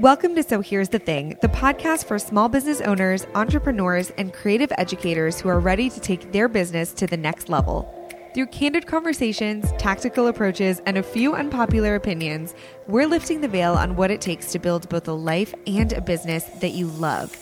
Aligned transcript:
Welcome 0.00 0.34
to 0.36 0.42
So 0.42 0.62
Here's 0.62 0.88
the 0.88 0.98
Thing, 0.98 1.36
the 1.42 1.48
podcast 1.48 2.06
for 2.06 2.18
small 2.18 2.48
business 2.48 2.80
owners, 2.80 3.26
entrepreneurs, 3.34 4.08
and 4.16 4.32
creative 4.32 4.72
educators 4.78 5.38
who 5.38 5.50
are 5.50 5.60
ready 5.60 5.90
to 5.90 6.00
take 6.00 6.32
their 6.32 6.48
business 6.48 6.94
to 6.94 7.06
the 7.06 7.18
next 7.18 7.50
level. 7.50 7.86
Through 8.32 8.46
candid 8.46 8.86
conversations, 8.86 9.70
tactical 9.76 10.28
approaches, 10.28 10.80
and 10.86 10.96
a 10.96 11.02
few 11.02 11.34
unpopular 11.34 11.96
opinions, 11.96 12.54
we're 12.86 13.06
lifting 13.06 13.42
the 13.42 13.48
veil 13.48 13.74
on 13.74 13.94
what 13.94 14.10
it 14.10 14.22
takes 14.22 14.50
to 14.52 14.58
build 14.58 14.88
both 14.88 15.06
a 15.06 15.12
life 15.12 15.54
and 15.66 15.92
a 15.92 16.00
business 16.00 16.44
that 16.44 16.72
you 16.72 16.86
love. 16.86 17.36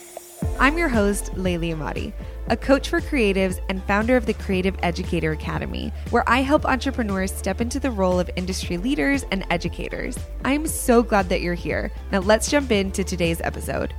I'm 0.59 0.77
your 0.77 0.89
host, 0.89 1.27
Layli 1.35 1.73
Emadi 1.73 2.13
a 2.51 2.57
coach 2.57 2.89
for 2.89 3.01
creatives 3.01 3.61
and 3.69 3.83
founder 3.85 4.17
of 4.17 4.27
the 4.27 4.35
Creative 4.35 4.77
Educator 4.83 5.33
Academy, 5.33 5.93
where 6.11 6.29
I 6.29 6.41
help 6.41 6.65
entrepreneurs 6.65 7.33
step 7.33 7.61
into 7.61 7.81
the 7.81 7.91
role 7.91 8.19
of 8.19 8.31
industry 8.37 8.77
leaders 8.77 9.25
and 9.31 9.45
educators. 9.51 10.19
I'm 10.45 10.67
so 10.67 11.03
glad 11.03 11.29
that 11.29 11.41
you're 11.41 11.55
here. 11.55 11.93
Now, 12.13 12.21
let's 12.21 12.51
jump 12.51 12.73
into 12.73 13.05
today's 13.05 13.41
episode. 13.43 13.95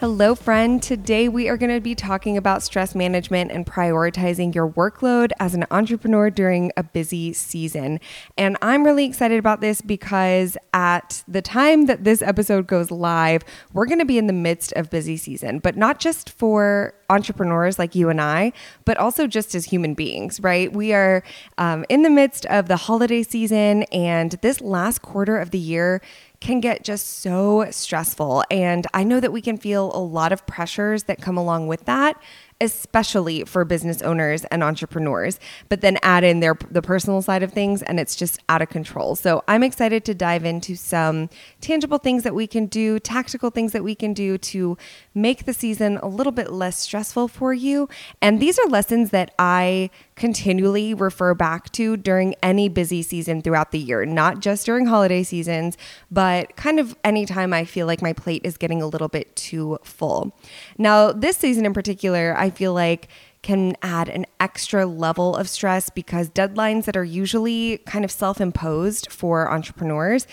Hello, 0.00 0.36
friend. 0.36 0.80
Today 0.80 1.28
we 1.28 1.48
are 1.48 1.56
going 1.56 1.74
to 1.74 1.80
be 1.80 1.96
talking 1.96 2.36
about 2.36 2.62
stress 2.62 2.94
management 2.94 3.50
and 3.50 3.66
prioritizing 3.66 4.54
your 4.54 4.68
workload 4.68 5.32
as 5.40 5.56
an 5.56 5.64
entrepreneur 5.72 6.30
during 6.30 6.70
a 6.76 6.84
busy 6.84 7.32
season. 7.32 7.98
And 8.36 8.56
I'm 8.62 8.84
really 8.84 9.06
excited 9.06 9.40
about 9.40 9.60
this 9.60 9.80
because 9.80 10.56
at 10.72 11.24
the 11.26 11.42
time 11.42 11.86
that 11.86 12.04
this 12.04 12.22
episode 12.22 12.68
goes 12.68 12.92
live, 12.92 13.42
we're 13.72 13.86
going 13.86 13.98
to 13.98 14.04
be 14.04 14.18
in 14.18 14.28
the 14.28 14.32
midst 14.32 14.72
of 14.74 14.88
busy 14.88 15.16
season, 15.16 15.58
but 15.58 15.76
not 15.76 15.98
just 15.98 16.30
for 16.30 16.94
entrepreneurs 17.10 17.76
like 17.78 17.94
you 17.94 18.08
and 18.08 18.20
I, 18.20 18.52
but 18.84 18.98
also 18.98 19.26
just 19.26 19.54
as 19.54 19.64
human 19.64 19.94
beings, 19.94 20.40
right? 20.40 20.72
We 20.72 20.92
are 20.92 21.22
um, 21.56 21.84
in 21.88 22.02
the 22.02 22.10
midst 22.10 22.46
of 22.46 22.68
the 22.68 22.76
holiday 22.76 23.22
season, 23.22 23.82
and 23.84 24.32
this 24.42 24.60
last 24.60 25.02
quarter 25.02 25.38
of 25.38 25.50
the 25.50 25.58
year 25.58 26.02
can 26.40 26.60
get 26.60 26.84
just 26.84 27.20
so 27.20 27.66
stressful. 27.70 28.44
And 28.50 28.86
I 28.94 29.04
know 29.04 29.20
that 29.20 29.32
we 29.32 29.42
can 29.42 29.56
feel 29.56 29.90
a 29.94 29.98
lot 29.98 30.32
of 30.32 30.46
pressures 30.46 31.04
that 31.04 31.20
come 31.20 31.36
along 31.36 31.66
with 31.66 31.84
that 31.86 32.20
especially 32.60 33.44
for 33.44 33.64
business 33.64 34.02
owners 34.02 34.44
and 34.46 34.62
entrepreneurs 34.62 35.38
but 35.68 35.80
then 35.80 35.96
add 36.02 36.24
in 36.24 36.40
their 36.40 36.56
the 36.70 36.82
personal 36.82 37.22
side 37.22 37.42
of 37.42 37.52
things 37.52 37.82
and 37.82 38.00
it's 38.00 38.16
just 38.16 38.40
out 38.48 38.60
of 38.60 38.68
control 38.68 39.14
so 39.14 39.42
i'm 39.48 39.62
excited 39.62 40.04
to 40.04 40.14
dive 40.14 40.44
into 40.44 40.74
some 40.74 41.28
tangible 41.60 41.98
things 41.98 42.22
that 42.22 42.34
we 42.34 42.46
can 42.46 42.66
do 42.66 42.98
tactical 42.98 43.50
things 43.50 43.72
that 43.72 43.84
we 43.84 43.94
can 43.94 44.12
do 44.12 44.36
to 44.36 44.76
make 45.14 45.44
the 45.44 45.52
season 45.52 45.98
a 45.98 46.08
little 46.08 46.32
bit 46.32 46.52
less 46.52 46.78
stressful 46.78 47.28
for 47.28 47.54
you 47.54 47.88
and 48.20 48.40
these 48.40 48.58
are 48.58 48.66
lessons 48.66 49.10
that 49.10 49.32
i 49.38 49.90
continually 50.18 50.92
refer 50.92 51.32
back 51.32 51.70
to 51.72 51.96
during 51.96 52.34
any 52.42 52.68
busy 52.68 53.02
season 53.02 53.40
throughout 53.40 53.70
the 53.70 53.78
year, 53.78 54.04
not 54.04 54.40
just 54.40 54.66
during 54.66 54.86
holiday 54.86 55.22
seasons, 55.22 55.78
but 56.10 56.54
kind 56.56 56.78
of 56.78 56.96
anytime 57.04 57.52
I 57.54 57.64
feel 57.64 57.86
like 57.86 58.02
my 58.02 58.12
plate 58.12 58.42
is 58.44 58.56
getting 58.58 58.82
a 58.82 58.86
little 58.86 59.08
bit 59.08 59.34
too 59.36 59.78
full. 59.82 60.36
Now, 60.76 61.12
this 61.12 61.36
season 61.38 61.64
in 61.64 61.72
particular, 61.72 62.34
I 62.36 62.47
feel 62.50 62.72
like 62.72 63.08
can 63.42 63.76
add 63.82 64.08
an 64.08 64.26
extra 64.40 64.84
level 64.84 65.36
of 65.36 65.48
stress 65.48 65.90
because 65.90 66.28
deadlines 66.30 66.84
that 66.84 66.96
are 66.96 67.04
usually 67.04 67.78
kind 67.86 68.04
of 68.04 68.10
self 68.10 68.40
imposed 68.40 69.10
for 69.12 69.50
entrepreneurs 69.50 70.26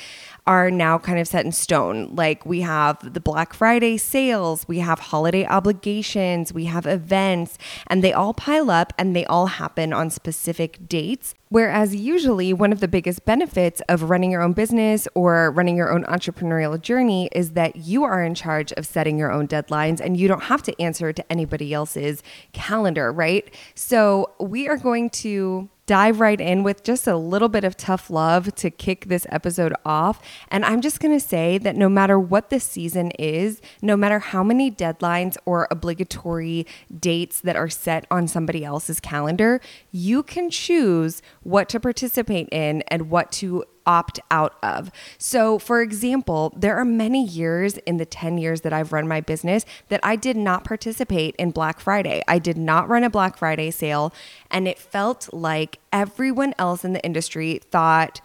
are 0.47 0.69
now 0.69 0.97
kind 0.97 1.19
of 1.19 1.27
set 1.27 1.43
in 1.43 1.51
stone. 1.51 2.13
Like 2.13 2.45
we 2.45 2.61
have 2.61 3.13
the 3.13 3.19
Black 3.19 3.53
Friday 3.53 3.97
sales, 3.97 4.67
we 4.67 4.79
have 4.79 4.99
holiday 4.99 5.45
obligations, 5.45 6.53
we 6.53 6.65
have 6.65 6.85
events, 6.85 7.57
and 7.87 8.03
they 8.03 8.13
all 8.13 8.33
pile 8.33 8.69
up 8.69 8.93
and 8.97 9.15
they 9.15 9.25
all 9.25 9.47
happen 9.47 9.91
on 9.91 10.09
specific 10.09 10.87
dates. 10.87 11.33
Whereas 11.49 11.95
usually 11.95 12.53
one 12.53 12.71
of 12.71 12.79
the 12.79 12.87
biggest 12.87 13.25
benefits 13.25 13.81
of 13.87 14.09
running 14.09 14.31
your 14.31 14.41
own 14.41 14.53
business 14.53 15.07
or 15.15 15.51
running 15.51 15.77
your 15.77 15.91
own 15.91 16.03
entrepreneurial 16.03 16.79
journey 16.79 17.29
is 17.31 17.51
that 17.51 17.75
you 17.77 18.03
are 18.03 18.23
in 18.23 18.35
charge 18.35 18.71
of 18.73 18.85
setting 18.85 19.17
your 19.17 19.31
own 19.31 19.47
deadlines 19.47 19.99
and 19.99 20.17
you 20.17 20.27
don't 20.27 20.43
have 20.43 20.61
to 20.63 20.81
answer 20.81 21.13
to 21.13 21.31
anybody 21.31 21.73
else's 21.73 22.21
calendar, 22.51 23.11
right? 23.11 23.53
So 23.73 24.31
we 24.39 24.67
are 24.67 24.77
going 24.77 25.09
to 25.11 25.69
dive 25.85 26.19
right 26.19 26.41
in 26.41 26.63
with 26.63 26.83
just 26.83 27.07
a 27.07 27.15
little 27.15 27.49
bit 27.49 27.63
of 27.63 27.77
tough 27.77 28.09
love 28.09 28.53
to 28.55 28.71
kick 28.71 29.05
this 29.05 29.27
episode 29.29 29.73
off. 29.85 30.21
And 30.49 30.65
I'm 30.65 30.81
just 30.81 30.99
going 30.99 31.17
to 31.17 31.25
say 31.25 31.57
that 31.59 31.75
no 31.75 31.89
matter 31.89 32.19
what 32.19 32.49
the 32.49 32.59
season 32.59 33.11
is, 33.11 33.61
no 33.81 33.95
matter 33.95 34.19
how 34.19 34.43
many 34.43 34.71
deadlines 34.71 35.37
or 35.45 35.67
obligatory 35.69 36.65
dates 36.99 37.41
that 37.41 37.55
are 37.55 37.69
set 37.69 38.05
on 38.09 38.27
somebody 38.27 38.65
else's 38.65 38.99
calendar, 38.99 39.61
you 39.91 40.23
can 40.23 40.49
choose 40.49 41.21
what 41.43 41.69
to 41.69 41.79
participate 41.79 42.49
in 42.51 42.81
and 42.87 43.09
what 43.09 43.31
to 43.33 43.63
opt 43.85 44.19
out 44.31 44.55
of. 44.63 44.91
So, 45.17 45.59
for 45.59 45.81
example, 45.81 46.53
there 46.55 46.75
are 46.75 46.85
many 46.85 47.23
years 47.23 47.77
in 47.79 47.97
the 47.97 48.05
10 48.05 48.37
years 48.37 48.61
that 48.61 48.73
I've 48.73 48.93
run 48.93 49.07
my 49.07 49.21
business 49.21 49.65
that 49.89 49.99
I 50.03 50.15
did 50.15 50.37
not 50.37 50.63
participate 50.63 51.35
in 51.37 51.51
Black 51.51 51.79
Friday. 51.79 52.21
I 52.27 52.39
did 52.39 52.57
not 52.57 52.89
run 52.89 53.03
a 53.03 53.09
Black 53.09 53.37
Friday 53.37 53.71
sale, 53.71 54.13
and 54.49 54.67
it 54.67 54.79
felt 54.79 55.33
like 55.33 55.79
everyone 55.91 56.53
else 56.57 56.83
in 56.83 56.93
the 56.93 57.03
industry 57.03 57.59
thought 57.71 58.21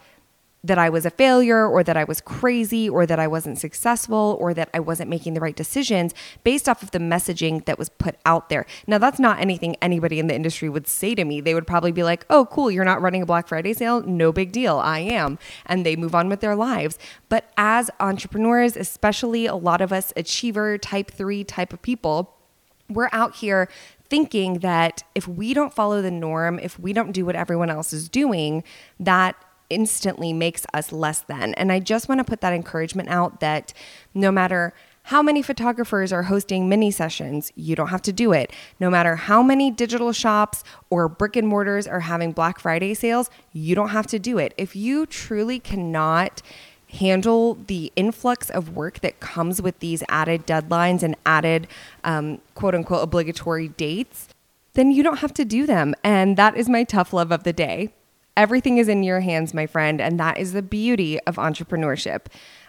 that 0.63 0.77
I 0.77 0.89
was 0.89 1.05
a 1.05 1.09
failure 1.09 1.67
or 1.67 1.83
that 1.83 1.97
I 1.97 2.03
was 2.03 2.21
crazy 2.21 2.87
or 2.87 3.05
that 3.07 3.19
I 3.19 3.27
wasn't 3.27 3.57
successful 3.57 4.37
or 4.39 4.53
that 4.53 4.69
I 4.73 4.79
wasn't 4.79 5.09
making 5.09 5.33
the 5.33 5.39
right 5.39 5.55
decisions 5.55 6.13
based 6.43 6.69
off 6.69 6.83
of 6.83 6.91
the 6.91 6.99
messaging 6.99 7.65
that 7.65 7.79
was 7.79 7.89
put 7.89 8.15
out 8.25 8.49
there. 8.49 8.67
Now, 8.85 8.99
that's 8.99 9.19
not 9.19 9.39
anything 9.39 9.75
anybody 9.81 10.19
in 10.19 10.27
the 10.27 10.35
industry 10.35 10.69
would 10.69 10.87
say 10.87 11.15
to 11.15 11.25
me. 11.25 11.41
They 11.41 11.55
would 11.55 11.65
probably 11.65 11.91
be 11.91 12.03
like, 12.03 12.25
oh, 12.29 12.45
cool, 12.45 12.69
you're 12.69 12.85
not 12.85 13.01
running 13.01 13.23
a 13.23 13.25
Black 13.25 13.47
Friday 13.47 13.73
sale? 13.73 14.01
No 14.01 14.31
big 14.31 14.51
deal. 14.51 14.77
I 14.77 14.99
am. 14.99 15.39
And 15.65 15.83
they 15.85 15.95
move 15.95 16.13
on 16.13 16.29
with 16.29 16.41
their 16.41 16.55
lives. 16.55 16.99
But 17.27 17.51
as 17.57 17.89
entrepreneurs, 17.99 18.77
especially 18.77 19.47
a 19.47 19.55
lot 19.55 19.81
of 19.81 19.91
us 19.91 20.13
achiever 20.15 20.77
type 20.77 21.09
three 21.09 21.43
type 21.43 21.73
of 21.73 21.81
people, 21.81 22.35
we're 22.87 23.09
out 23.11 23.37
here 23.37 23.67
thinking 24.09 24.59
that 24.59 25.03
if 25.15 25.27
we 25.27 25.53
don't 25.53 25.73
follow 25.73 26.01
the 26.01 26.11
norm, 26.11 26.59
if 26.59 26.77
we 26.77 26.91
don't 26.91 27.13
do 27.13 27.25
what 27.25 27.35
everyone 27.35 27.69
else 27.69 27.93
is 27.93 28.09
doing, 28.09 28.61
that 28.99 29.35
instantly 29.71 30.33
makes 30.33 30.65
us 30.73 30.91
less 30.91 31.21
than. 31.21 31.53
And 31.55 31.71
I 31.71 31.79
just 31.79 32.09
want 32.09 32.19
to 32.19 32.25
put 32.25 32.41
that 32.41 32.53
encouragement 32.53 33.09
out 33.09 33.39
that 33.39 33.73
no 34.13 34.31
matter 34.31 34.73
how 35.03 35.21
many 35.21 35.41
photographers 35.41 36.13
are 36.13 36.23
hosting 36.23 36.69
mini 36.69 36.91
sessions, 36.91 37.51
you 37.55 37.75
don't 37.75 37.87
have 37.87 38.01
to 38.03 38.13
do 38.13 38.33
it. 38.33 38.51
No 38.79 38.89
matter 38.89 39.15
how 39.15 39.41
many 39.41 39.71
digital 39.71 40.11
shops 40.11 40.63
or 40.89 41.07
brick 41.07 41.35
and 41.35 41.47
mortars 41.47 41.87
are 41.87 42.01
having 42.01 42.31
Black 42.33 42.59
Friday 42.59 42.93
sales, 42.93 43.29
you 43.51 43.73
don't 43.73 43.89
have 43.89 44.07
to 44.07 44.19
do 44.19 44.37
it. 44.37 44.53
If 44.57 44.75
you 44.75 45.05
truly 45.05 45.59
cannot 45.59 46.41
handle 46.99 47.55
the 47.67 47.91
influx 47.95 48.49
of 48.49 48.75
work 48.75 48.99
that 48.99 49.19
comes 49.19 49.61
with 49.61 49.79
these 49.79 50.03
added 50.09 50.45
deadlines 50.45 51.03
and 51.03 51.15
added 51.25 51.67
um, 52.03 52.39
quote 52.53 52.75
unquote 52.75 53.01
obligatory 53.01 53.69
dates, 53.69 54.27
then 54.73 54.91
you 54.91 55.01
don't 55.03 55.19
have 55.19 55.33
to 55.33 55.45
do 55.45 55.65
them. 55.65 55.95
And 56.03 56.37
that 56.37 56.55
is 56.55 56.69
my 56.69 56.83
tough 56.83 57.13
love 57.13 57.31
of 57.31 57.43
the 57.43 57.53
day. 57.53 57.91
Everything 58.37 58.77
is 58.77 58.87
in 58.87 59.03
your 59.03 59.19
hands, 59.19 59.53
my 59.53 59.67
friend, 59.67 59.99
and 59.99 60.19
that 60.19 60.37
is 60.37 60.53
the 60.53 60.61
beauty 60.61 61.19
of 61.21 61.35
entrepreneurship. 61.35 62.27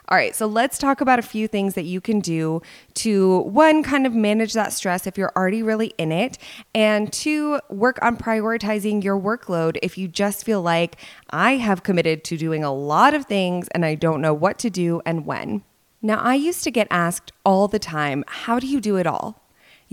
All 0.09 0.19
right, 0.19 0.35
so 0.35 0.47
let's 0.47 0.79
talk 0.79 1.01
about 1.01 1.21
a 1.21 1.23
few 1.23 1.47
things 1.47 1.75
that 1.75 1.85
you 1.85 2.01
can 2.01 2.19
do 2.19 2.61
to 2.95 3.39
one, 3.43 3.83
kind 3.83 4.05
of 4.05 4.15
manage 4.15 4.53
that 4.53 4.73
stress 4.73 5.07
if 5.07 5.17
you're 5.17 5.33
already 5.37 5.63
really 5.63 5.95
in 5.97 6.11
it, 6.11 6.39
and 6.75 7.13
two, 7.13 7.61
work 7.71 7.99
on 8.03 8.17
prioritizing 8.17 9.05
your 9.05 9.19
workload 9.19 9.79
if 9.83 9.97
you 9.97 10.09
just 10.09 10.45
feel 10.45 10.61
like 10.61 10.97
I 11.31 11.53
have 11.57 11.85
committed 11.85 12.25
to 12.25 12.37
doing 12.37 12.65
a 12.65 12.75
lot 12.75 13.15
of 13.15 13.27
things 13.27 13.69
and 13.69 13.85
I 13.85 13.95
don't 13.95 14.21
know 14.21 14.35
what 14.35 14.59
to 14.59 14.71
do 14.71 15.01
and 15.07 15.25
when. 15.25 15.63
Now, 16.03 16.19
I 16.19 16.35
used 16.35 16.65
to 16.65 16.73
get 16.73 16.89
asked 16.91 17.31
all 17.45 17.69
the 17.69 17.79
time, 17.79 18.25
How 18.27 18.59
do 18.59 18.67
you 18.67 18.81
do 18.81 18.97
it 18.97 19.07
all? 19.07 19.42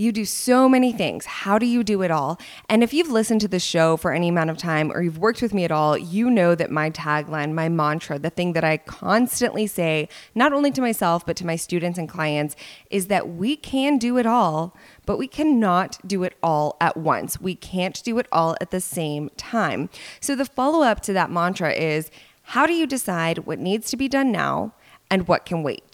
You 0.00 0.12
do 0.12 0.24
so 0.24 0.66
many 0.66 0.92
things. 0.92 1.26
How 1.26 1.58
do 1.58 1.66
you 1.66 1.84
do 1.84 2.00
it 2.00 2.10
all? 2.10 2.40
And 2.70 2.82
if 2.82 2.94
you've 2.94 3.10
listened 3.10 3.42
to 3.42 3.48
the 3.48 3.60
show 3.60 3.98
for 3.98 4.14
any 4.14 4.30
amount 4.30 4.48
of 4.48 4.56
time 4.56 4.90
or 4.90 5.02
you've 5.02 5.18
worked 5.18 5.42
with 5.42 5.52
me 5.52 5.62
at 5.62 5.70
all, 5.70 5.98
you 5.98 6.30
know 6.30 6.54
that 6.54 6.70
my 6.70 6.88
tagline, 6.88 7.52
my 7.52 7.68
mantra, 7.68 8.18
the 8.18 8.30
thing 8.30 8.54
that 8.54 8.64
I 8.64 8.78
constantly 8.78 9.66
say, 9.66 10.08
not 10.34 10.54
only 10.54 10.70
to 10.70 10.80
myself, 10.80 11.26
but 11.26 11.36
to 11.36 11.44
my 11.44 11.54
students 11.54 11.98
and 11.98 12.08
clients, 12.08 12.56
is 12.88 13.08
that 13.08 13.28
we 13.28 13.56
can 13.56 13.98
do 13.98 14.16
it 14.16 14.24
all, 14.24 14.74
but 15.04 15.18
we 15.18 15.28
cannot 15.28 15.98
do 16.06 16.22
it 16.22 16.32
all 16.42 16.78
at 16.80 16.96
once. 16.96 17.38
We 17.38 17.54
can't 17.54 18.02
do 18.02 18.18
it 18.18 18.26
all 18.32 18.56
at 18.58 18.70
the 18.70 18.80
same 18.80 19.28
time. 19.36 19.90
So 20.18 20.34
the 20.34 20.46
follow 20.46 20.82
up 20.82 21.00
to 21.02 21.12
that 21.12 21.30
mantra 21.30 21.74
is 21.74 22.10
how 22.42 22.64
do 22.64 22.72
you 22.72 22.86
decide 22.86 23.40
what 23.40 23.58
needs 23.58 23.90
to 23.90 23.98
be 23.98 24.08
done 24.08 24.32
now 24.32 24.72
and 25.10 25.28
what 25.28 25.44
can 25.44 25.62
wait? 25.62 25.89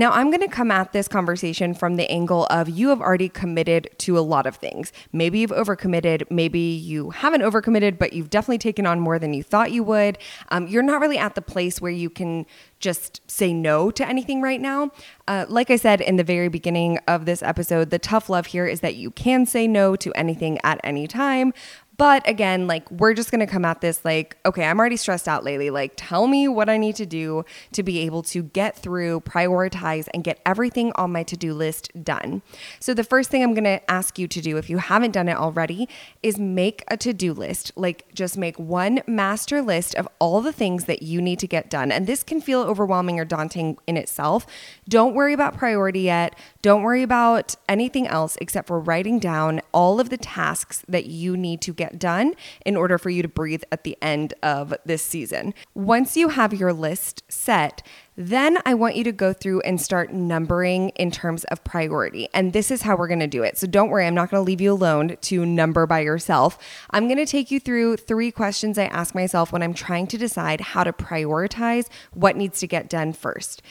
Now, 0.00 0.12
I'm 0.12 0.30
going 0.30 0.40
to 0.40 0.48
come 0.48 0.70
at 0.70 0.94
this 0.94 1.08
conversation 1.08 1.74
from 1.74 1.96
the 1.96 2.10
angle 2.10 2.46
of 2.46 2.70
you 2.70 2.88
have 2.88 3.02
already 3.02 3.28
committed 3.28 3.90
to 3.98 4.18
a 4.18 4.20
lot 4.20 4.46
of 4.46 4.56
things. 4.56 4.94
Maybe 5.12 5.40
you've 5.40 5.50
overcommitted, 5.50 6.30
maybe 6.30 6.58
you 6.58 7.10
haven't 7.10 7.42
overcommitted, 7.42 7.98
but 7.98 8.14
you've 8.14 8.30
definitely 8.30 8.56
taken 8.56 8.86
on 8.86 8.98
more 8.98 9.18
than 9.18 9.34
you 9.34 9.42
thought 9.42 9.72
you 9.72 9.84
would. 9.84 10.16
Um, 10.48 10.66
you're 10.68 10.82
not 10.82 11.02
really 11.02 11.18
at 11.18 11.34
the 11.34 11.42
place 11.42 11.82
where 11.82 11.92
you 11.92 12.08
can 12.08 12.46
just 12.78 13.20
say 13.30 13.52
no 13.52 13.90
to 13.90 14.08
anything 14.08 14.40
right 14.40 14.62
now. 14.62 14.90
Uh, 15.28 15.44
like 15.50 15.70
I 15.70 15.76
said 15.76 16.00
in 16.00 16.16
the 16.16 16.24
very 16.24 16.48
beginning 16.48 16.96
of 17.06 17.26
this 17.26 17.42
episode, 17.42 17.90
the 17.90 17.98
tough 17.98 18.30
love 18.30 18.46
here 18.46 18.66
is 18.66 18.80
that 18.80 18.94
you 18.94 19.10
can 19.10 19.44
say 19.44 19.68
no 19.68 19.96
to 19.96 20.12
anything 20.14 20.58
at 20.64 20.80
any 20.82 21.06
time, 21.06 21.52
But 22.00 22.26
again, 22.26 22.66
like 22.66 22.90
we're 22.90 23.12
just 23.12 23.30
going 23.30 23.40
to 23.40 23.46
come 23.46 23.62
at 23.66 23.82
this 23.82 24.06
like, 24.06 24.38
okay, 24.46 24.64
I'm 24.64 24.80
already 24.80 24.96
stressed 24.96 25.28
out 25.28 25.44
lately. 25.44 25.68
Like, 25.68 25.92
tell 25.98 26.28
me 26.28 26.48
what 26.48 26.70
I 26.70 26.78
need 26.78 26.96
to 26.96 27.04
do 27.04 27.44
to 27.72 27.82
be 27.82 27.98
able 27.98 28.22
to 28.22 28.42
get 28.42 28.74
through, 28.74 29.20
prioritize, 29.20 30.08
and 30.14 30.24
get 30.24 30.40
everything 30.46 30.92
on 30.94 31.12
my 31.12 31.24
to 31.24 31.36
do 31.36 31.52
list 31.52 31.90
done. 32.02 32.40
So, 32.78 32.94
the 32.94 33.04
first 33.04 33.28
thing 33.28 33.42
I'm 33.42 33.52
going 33.52 33.64
to 33.64 33.90
ask 33.90 34.18
you 34.18 34.26
to 34.28 34.40
do, 34.40 34.56
if 34.56 34.70
you 34.70 34.78
haven't 34.78 35.10
done 35.10 35.28
it 35.28 35.36
already, 35.36 35.90
is 36.22 36.38
make 36.38 36.84
a 36.88 36.96
to 36.96 37.12
do 37.12 37.34
list. 37.34 37.70
Like, 37.76 38.06
just 38.14 38.38
make 38.38 38.58
one 38.58 39.02
master 39.06 39.60
list 39.60 39.94
of 39.96 40.08
all 40.18 40.40
the 40.40 40.54
things 40.54 40.86
that 40.86 41.02
you 41.02 41.20
need 41.20 41.38
to 41.40 41.46
get 41.46 41.68
done. 41.68 41.92
And 41.92 42.06
this 42.06 42.22
can 42.22 42.40
feel 42.40 42.62
overwhelming 42.62 43.20
or 43.20 43.26
daunting 43.26 43.76
in 43.86 43.98
itself. 43.98 44.46
Don't 44.88 45.14
worry 45.14 45.34
about 45.34 45.58
priority 45.58 46.00
yet. 46.00 46.34
Don't 46.62 46.82
worry 46.82 47.02
about 47.02 47.56
anything 47.68 48.06
else 48.06 48.38
except 48.40 48.68
for 48.68 48.80
writing 48.80 49.18
down 49.18 49.60
all 49.72 50.00
of 50.00 50.08
the 50.08 50.16
tasks 50.16 50.82
that 50.88 51.04
you 51.04 51.36
need 51.36 51.60
to 51.60 51.74
get 51.74 51.89
done 51.98 52.34
in 52.64 52.76
order 52.76 52.98
for 52.98 53.10
you 53.10 53.22
to 53.22 53.28
breathe 53.28 53.62
at 53.72 53.84
the 53.84 53.96
end 54.02 54.34
of 54.42 54.74
this 54.84 55.02
season. 55.02 55.54
Once 55.74 56.16
you 56.16 56.28
have 56.28 56.54
your 56.54 56.72
list 56.72 57.22
set, 57.28 57.82
then 58.16 58.58
I 58.66 58.74
want 58.74 58.96
you 58.96 59.04
to 59.04 59.12
go 59.12 59.32
through 59.32 59.60
and 59.62 59.80
start 59.80 60.12
numbering 60.12 60.90
in 60.90 61.10
terms 61.10 61.44
of 61.44 61.64
priority. 61.64 62.28
And 62.34 62.52
this 62.52 62.70
is 62.70 62.82
how 62.82 62.96
we're 62.96 63.08
going 63.08 63.20
to 63.20 63.26
do 63.26 63.42
it. 63.42 63.56
So 63.56 63.66
don't 63.66 63.88
worry, 63.88 64.06
I'm 64.06 64.14
not 64.14 64.30
going 64.30 64.40
to 64.40 64.46
leave 64.46 64.60
you 64.60 64.72
alone 64.72 65.16
to 65.22 65.46
number 65.46 65.86
by 65.86 66.00
yourself. 66.00 66.58
I'm 66.90 67.06
going 67.06 67.18
to 67.18 67.26
take 67.26 67.50
you 67.50 67.58
through 67.58 67.96
three 67.96 68.30
questions 68.30 68.76
I 68.76 68.84
ask 68.86 69.14
myself 69.14 69.52
when 69.52 69.62
I'm 69.62 69.74
trying 69.74 70.06
to 70.08 70.18
decide 70.18 70.60
how 70.60 70.84
to 70.84 70.92
prioritize 70.92 71.86
what 72.12 72.36
needs 72.36 72.60
to 72.60 72.66
get 72.66 72.90
done 72.90 73.12
first. 73.12 73.62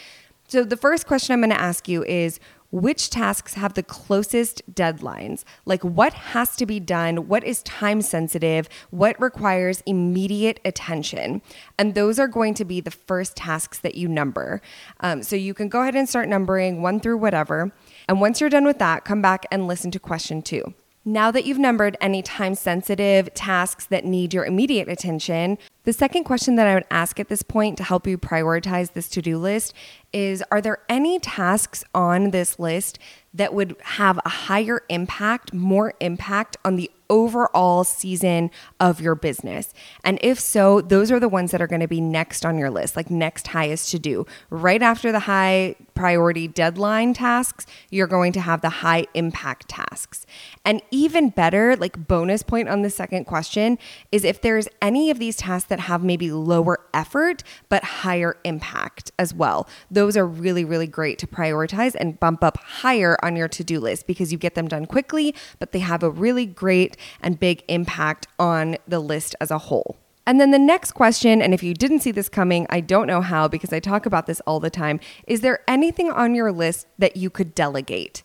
So 0.48 0.64
the 0.64 0.78
first 0.78 1.06
question 1.06 1.34
I'm 1.34 1.42
going 1.42 1.52
to 1.52 1.62
ask 1.62 1.88
you 1.88 2.04
is 2.06 2.40
which 2.72 3.10
tasks 3.10 3.56
have 3.56 3.74
the 3.74 3.84
closest 3.84 4.62
deadlines? 4.74 5.44
Like 5.66 5.84
what 5.84 6.14
has 6.14 6.56
to 6.58 6.66
be 6.66 6.80
done? 6.80 7.28
What 7.28 7.44
is 7.44 7.64
time 7.64 8.02
sensitive? 8.02 8.70
What 8.92 9.20
requires 9.20 9.82
immediate 9.86 10.60
attention? 10.64 11.42
And 11.78 11.96
those 11.96 12.20
are 12.20 12.28
going 12.28 12.54
to 12.56 12.66
be 12.66 12.82
the 12.82 12.92
first 12.92 13.36
tasks 13.36 13.80
that 13.80 13.96
you 13.96 14.08
number. 14.08 14.62
Um, 15.00 15.24
so 15.24 15.36
you 15.36 15.54
can 15.54 15.70
go 15.70 15.82
ahead 15.82 15.96
and 15.96 16.08
start 16.08 16.28
numbering 16.28 16.82
one 16.82 17.00
through 17.00 17.18
whatever. 17.18 17.72
And 18.08 18.22
once 18.22 18.40
you're 18.42 18.50
done 18.50 18.66
with 18.66 18.80
that, 18.80 19.06
come 19.06 19.22
back 19.22 19.46
and 19.52 19.68
listen 19.68 19.92
to 19.92 20.00
question 20.00 20.42
two. 20.42 20.74
Now 21.06 21.32
that 21.32 21.46
you've 21.46 21.58
numbered 21.58 21.98
any 22.02 22.22
time 22.22 22.56
sensitive 22.56 23.34
tasks 23.34 23.86
that 23.86 24.04
need 24.04 24.34
your 24.34 24.46
immediate 24.46 24.90
attention, 24.90 25.58
the 25.86 25.94
second 25.94 26.26
question 26.26 26.56
that 26.56 26.68
I 26.68 26.74
would 26.74 26.86
ask 26.92 27.20
at 27.20 27.30
this 27.30 27.42
point 27.42 27.78
to 27.78 27.84
help 27.84 28.06
you 28.06 28.18
prioritize 28.18 28.94
this 28.94 29.08
to 29.10 29.22
do 29.22 29.38
list 29.38 29.74
is 30.12 30.44
Are 30.52 30.60
there 30.60 30.80
any 30.90 31.18
tasks 31.20 31.84
on 31.96 32.32
this 32.32 32.60
list 32.60 33.00
that 33.34 33.54
would 33.54 33.76
have 33.82 34.20
a 34.26 34.30
higher 34.30 34.82
impact, 34.90 35.54
more 35.54 35.94
impact 36.00 36.58
on 36.66 36.76
the 36.76 36.92
overall 37.10 37.84
season 37.86 38.52
of 38.80 39.00
your 39.00 39.16
business? 39.16 39.74
And 40.04 40.20
if 40.22 40.40
so, 40.40 40.82
those 40.82 41.12
are 41.12 41.20
the 41.20 41.30
ones 41.30 41.52
that 41.52 41.62
are 41.62 41.68
going 41.68 41.80
to 41.80 41.88
be 41.88 42.02
next 42.02 42.46
on 42.46 42.58
your 42.58 42.70
list, 42.70 42.96
like 42.96 43.10
next 43.10 43.48
highest 43.48 43.90
to 43.92 44.00
do. 44.00 44.26
Right 44.50 44.82
after 44.82 45.12
the 45.12 45.20
high 45.20 45.76
priority 46.00 46.48
deadline 46.48 47.14
tasks, 47.14 47.66
you're 47.90 48.08
going 48.08 48.32
to 48.32 48.40
have 48.40 48.62
the 48.62 48.70
high 48.70 49.06
impact 49.16 49.68
tasks. 49.68 50.26
And 50.64 50.82
even 50.92 51.28
better, 51.28 51.76
like 51.76 52.08
bonus 52.08 52.42
point 52.42 52.70
on 52.70 52.84
the 52.84 52.90
second 52.90 53.26
question, 53.26 53.78
is 54.10 54.24
if 54.24 54.42
there's 54.42 54.70
any 54.82 55.12
of 55.12 55.20
these 55.20 55.36
tasks 55.36 55.68
that 55.68 55.82
have 55.82 56.02
maybe 56.02 56.32
lower 56.32 56.80
effort 56.94 57.44
but 57.68 57.84
higher 57.84 58.38
impact 58.46 59.12
as 59.20 59.34
well. 59.34 59.68
Those 59.92 60.16
are 60.16 60.26
really, 60.26 60.64
really 60.64 60.88
great 60.88 61.20
to 61.20 61.28
prioritize 61.28 61.96
and 62.00 62.18
bump 62.18 62.46
up 62.46 62.58
higher 62.60 63.18
on 63.22 63.36
your 63.36 63.50
to 63.50 63.64
do 63.66 63.82
list 63.82 64.08
because 64.08 64.32
you 64.32 64.38
get 64.38 64.56
them 64.56 64.70
done 64.70 64.86
quickly, 64.86 65.36
but 65.60 65.74
they 65.74 65.80
have 65.80 66.02
a 66.02 66.10
really 66.10 66.46
great 66.46 66.96
and 67.20 67.38
big 67.38 67.62
impact 67.68 68.26
on 68.40 68.78
the 68.88 69.02
list 69.02 69.36
as 69.42 69.52
a 69.52 69.58
whole. 69.58 69.98
And 70.30 70.40
then 70.40 70.52
the 70.52 70.60
next 70.60 70.92
question, 70.92 71.42
and 71.42 71.56
if 71.56 71.64
you 71.64 71.74
didn't 71.74 72.02
see 72.02 72.12
this 72.12 72.30
coming, 72.30 72.68
I 72.70 72.82
don't 72.82 73.08
know 73.08 73.20
how 73.20 73.48
because 73.48 73.74
I 73.74 73.80
talk 73.80 74.06
about 74.06 74.28
this 74.28 74.42
all 74.42 74.60
the 74.60 74.70
time. 74.70 75.00
Is 75.26 75.42
there 75.42 75.64
anything 75.68 76.12
on 76.12 76.36
your 76.36 76.52
list 76.52 76.86
that 77.00 77.18
you 77.18 77.32
could 77.32 77.56
delegate? 77.56 78.22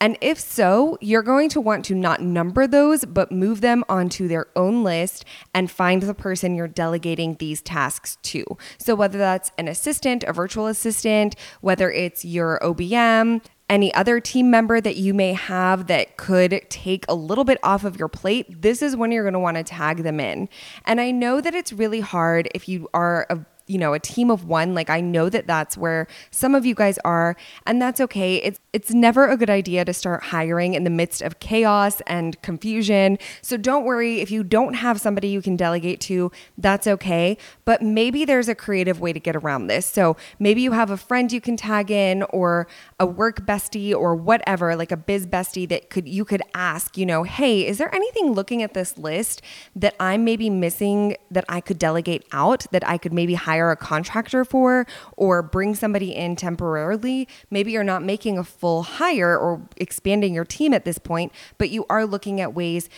And 0.00 0.16
if 0.20 0.38
so, 0.38 0.96
you're 1.00 1.24
going 1.24 1.48
to 1.48 1.60
want 1.60 1.84
to 1.86 1.96
not 1.96 2.22
number 2.22 2.68
those, 2.68 3.04
but 3.04 3.32
move 3.32 3.60
them 3.60 3.82
onto 3.88 4.28
their 4.28 4.46
own 4.54 4.84
list 4.84 5.24
and 5.52 5.68
find 5.68 6.02
the 6.02 6.14
person 6.14 6.54
you're 6.54 6.68
delegating 6.68 7.34
these 7.40 7.60
tasks 7.60 8.18
to. 8.22 8.44
So, 8.78 8.94
whether 8.94 9.18
that's 9.18 9.50
an 9.58 9.66
assistant, 9.66 10.22
a 10.28 10.32
virtual 10.32 10.68
assistant, 10.68 11.34
whether 11.60 11.90
it's 11.90 12.24
your 12.24 12.60
OBM, 12.62 13.42
any 13.68 13.92
other 13.94 14.20
team 14.20 14.50
member 14.50 14.80
that 14.80 14.96
you 14.96 15.12
may 15.12 15.32
have 15.34 15.86
that 15.88 16.16
could 16.16 16.62
take 16.68 17.04
a 17.08 17.14
little 17.14 17.44
bit 17.44 17.58
off 17.62 17.84
of 17.84 17.98
your 17.98 18.08
plate, 18.08 18.62
this 18.62 18.82
is 18.82 18.96
when 18.96 19.12
you're 19.12 19.24
going 19.24 19.34
to 19.34 19.38
want 19.38 19.56
to 19.56 19.62
tag 19.62 20.02
them 20.02 20.20
in. 20.20 20.48
And 20.86 21.00
I 21.00 21.10
know 21.10 21.40
that 21.40 21.54
it's 21.54 21.72
really 21.72 22.00
hard 22.00 22.48
if 22.54 22.68
you 22.68 22.88
are 22.94 23.26
a 23.28 23.38
you 23.68 23.78
know 23.78 23.92
a 23.92 23.98
team 23.98 24.30
of 24.30 24.44
one 24.44 24.74
like 24.74 24.90
i 24.90 25.00
know 25.00 25.28
that 25.28 25.46
that's 25.46 25.76
where 25.76 26.06
some 26.30 26.54
of 26.54 26.64
you 26.64 26.74
guys 26.74 26.98
are 27.04 27.36
and 27.66 27.80
that's 27.80 28.00
okay. 28.00 28.36
It's 28.36 28.60
it's 28.72 28.92
never 28.92 29.28
a 29.28 29.36
good 29.36 29.50
idea 29.50 29.84
to 29.84 29.92
start 29.92 30.24
hiring 30.24 30.74
in 30.74 30.84
the 30.84 30.90
midst 30.90 31.22
of 31.22 31.40
chaos 31.40 32.00
and 32.06 32.40
confusion. 32.42 33.18
So 33.42 33.56
don't 33.56 33.84
worry. 33.84 34.20
If 34.20 34.30
you 34.30 34.44
don't 34.44 34.74
have 34.74 35.00
somebody 35.00 35.28
you 35.28 35.42
can 35.42 35.56
delegate 35.56 36.00
to 36.02 36.30
that's 36.56 36.86
okay. 36.86 37.36
But 37.64 37.82
maybe 37.82 38.24
there's 38.24 38.48
a 38.48 38.54
creative 38.54 39.00
way 39.00 39.12
to 39.12 39.20
get 39.20 39.36
around 39.36 39.66
this. 39.66 39.86
So 39.86 40.16
maybe 40.38 40.62
you 40.62 40.72
have 40.72 40.90
a 40.90 40.96
friend 40.96 41.30
you 41.32 41.40
can 41.40 41.56
tag 41.56 41.90
in 41.90 42.22
or 42.24 42.66
a 43.00 43.06
work 43.06 43.46
bestie 43.46 43.94
or 43.94 44.14
whatever 44.14 44.76
like 44.76 44.92
a 44.92 44.96
biz 44.96 45.26
bestie 45.26 45.68
that 45.68 45.90
could 45.90 46.08
you 46.08 46.24
could 46.24 46.42
ask 46.54 46.96
you 46.96 47.06
know 47.06 47.22
hey 47.22 47.66
is 47.66 47.78
there 47.78 47.94
anything 47.94 48.32
looking 48.32 48.62
at 48.62 48.74
this 48.74 48.98
list 48.98 49.40
that 49.74 49.94
i'm 50.00 50.24
maybe 50.24 50.50
missing 50.50 51.16
that 51.30 51.44
i 51.48 51.60
could 51.60 51.78
delegate 51.78 52.24
out 52.32 52.66
that 52.72 52.86
i 52.86 52.98
could 52.98 53.12
maybe 53.12 53.34
hire 53.34 53.57
hire 53.58 53.70
a 53.72 53.76
contractor 53.76 54.44
for 54.44 54.86
or 55.16 55.42
bring 55.42 55.74
somebody 55.74 56.14
in 56.14 56.36
temporarily. 56.36 57.26
Maybe 57.50 57.72
you're 57.72 57.82
not 57.82 58.04
making 58.04 58.38
a 58.38 58.44
full 58.44 58.84
hire 58.84 59.36
or 59.36 59.62
expanding 59.76 60.32
your 60.32 60.44
team 60.44 60.72
at 60.72 60.84
this 60.84 60.98
point, 60.98 61.32
but 61.58 61.70
you 61.70 61.84
are 61.90 62.06
looking 62.06 62.40
at 62.40 62.54
ways 62.54 62.88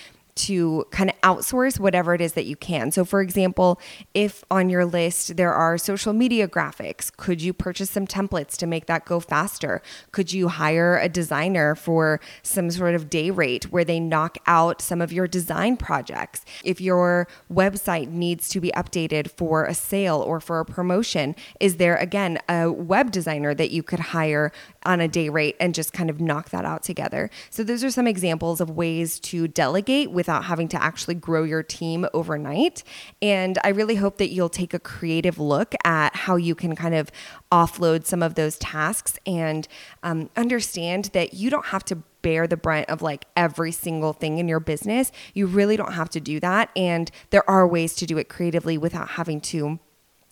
to 0.40 0.86
kind 0.90 1.10
of 1.10 1.20
outsource 1.20 1.78
whatever 1.78 2.14
it 2.14 2.20
is 2.20 2.32
that 2.32 2.46
you 2.46 2.56
can. 2.56 2.90
So, 2.90 3.04
for 3.04 3.20
example, 3.20 3.78
if 4.14 4.42
on 4.50 4.70
your 4.70 4.86
list 4.86 5.36
there 5.36 5.52
are 5.52 5.76
social 5.76 6.12
media 6.12 6.48
graphics, 6.48 7.14
could 7.14 7.42
you 7.42 7.52
purchase 7.52 7.90
some 7.90 8.06
templates 8.06 8.56
to 8.56 8.66
make 8.66 8.86
that 8.86 9.04
go 9.04 9.20
faster? 9.20 9.82
Could 10.12 10.32
you 10.32 10.48
hire 10.48 10.98
a 10.98 11.08
designer 11.08 11.74
for 11.74 12.20
some 12.42 12.70
sort 12.70 12.94
of 12.94 13.10
day 13.10 13.30
rate 13.30 13.64
where 13.64 13.84
they 13.84 14.00
knock 14.00 14.38
out 14.46 14.80
some 14.80 15.02
of 15.02 15.12
your 15.12 15.26
design 15.26 15.76
projects? 15.76 16.44
If 16.64 16.80
your 16.80 17.28
website 17.52 18.08
needs 18.10 18.48
to 18.50 18.60
be 18.60 18.70
updated 18.72 19.30
for 19.30 19.66
a 19.66 19.74
sale 19.74 20.20
or 20.20 20.40
for 20.40 20.60
a 20.60 20.64
promotion, 20.64 21.36
is 21.60 21.76
there 21.76 21.96
again 21.96 22.38
a 22.48 22.72
web 22.72 23.10
designer 23.10 23.54
that 23.54 23.70
you 23.70 23.82
could 23.82 24.00
hire 24.00 24.52
on 24.84 25.00
a 25.00 25.08
day 25.08 25.28
rate 25.28 25.56
and 25.60 25.74
just 25.74 25.92
kind 25.92 26.08
of 26.08 26.20
knock 26.20 26.48
that 26.50 26.64
out 26.64 26.82
together? 26.82 27.28
So, 27.50 27.62
those 27.62 27.84
are 27.84 27.90
some 27.90 28.06
examples 28.06 28.60
of 28.62 28.70
ways 28.70 29.20
to 29.20 29.46
delegate 29.46 30.10
without 30.30 30.44
having 30.44 30.68
to 30.68 30.80
actually 30.80 31.16
grow 31.16 31.42
your 31.42 31.64
team 31.64 32.06
overnight. 32.14 32.84
And 33.20 33.58
I 33.64 33.70
really 33.70 33.96
hope 33.96 34.18
that 34.18 34.30
you'll 34.30 34.48
take 34.48 34.72
a 34.72 34.78
creative 34.78 35.40
look 35.40 35.74
at 35.84 36.14
how 36.14 36.36
you 36.36 36.54
can 36.54 36.76
kind 36.76 36.94
of 36.94 37.10
offload 37.50 38.04
some 38.06 38.22
of 38.22 38.36
those 38.36 38.56
tasks 38.58 39.18
and 39.26 39.66
um, 40.04 40.30
understand 40.36 41.06
that 41.14 41.34
you 41.34 41.50
don't 41.50 41.66
have 41.66 41.84
to 41.86 41.96
bear 42.22 42.46
the 42.46 42.56
brunt 42.56 42.88
of 42.88 43.02
like 43.02 43.24
every 43.36 43.72
single 43.72 44.12
thing 44.12 44.38
in 44.38 44.46
your 44.46 44.60
business. 44.60 45.10
You 45.34 45.48
really 45.48 45.76
don't 45.76 45.94
have 45.94 46.10
to 46.10 46.20
do 46.20 46.38
that. 46.38 46.70
And 46.76 47.10
there 47.30 47.48
are 47.50 47.66
ways 47.66 47.96
to 47.96 48.06
do 48.06 48.16
it 48.16 48.28
creatively 48.28 48.78
without 48.78 49.08
having 49.08 49.40
to 49.52 49.80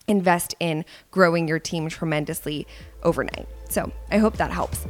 invest 0.07 0.55
in 0.61 0.85
growing 1.11 1.49
your 1.49 1.59
team 1.59 1.89
tremendously 1.89 2.69
overnight. 3.03 3.49
So 3.69 3.91
I 4.13 4.19
hope 4.19 4.37
that 4.37 4.53
helps. 4.53 4.87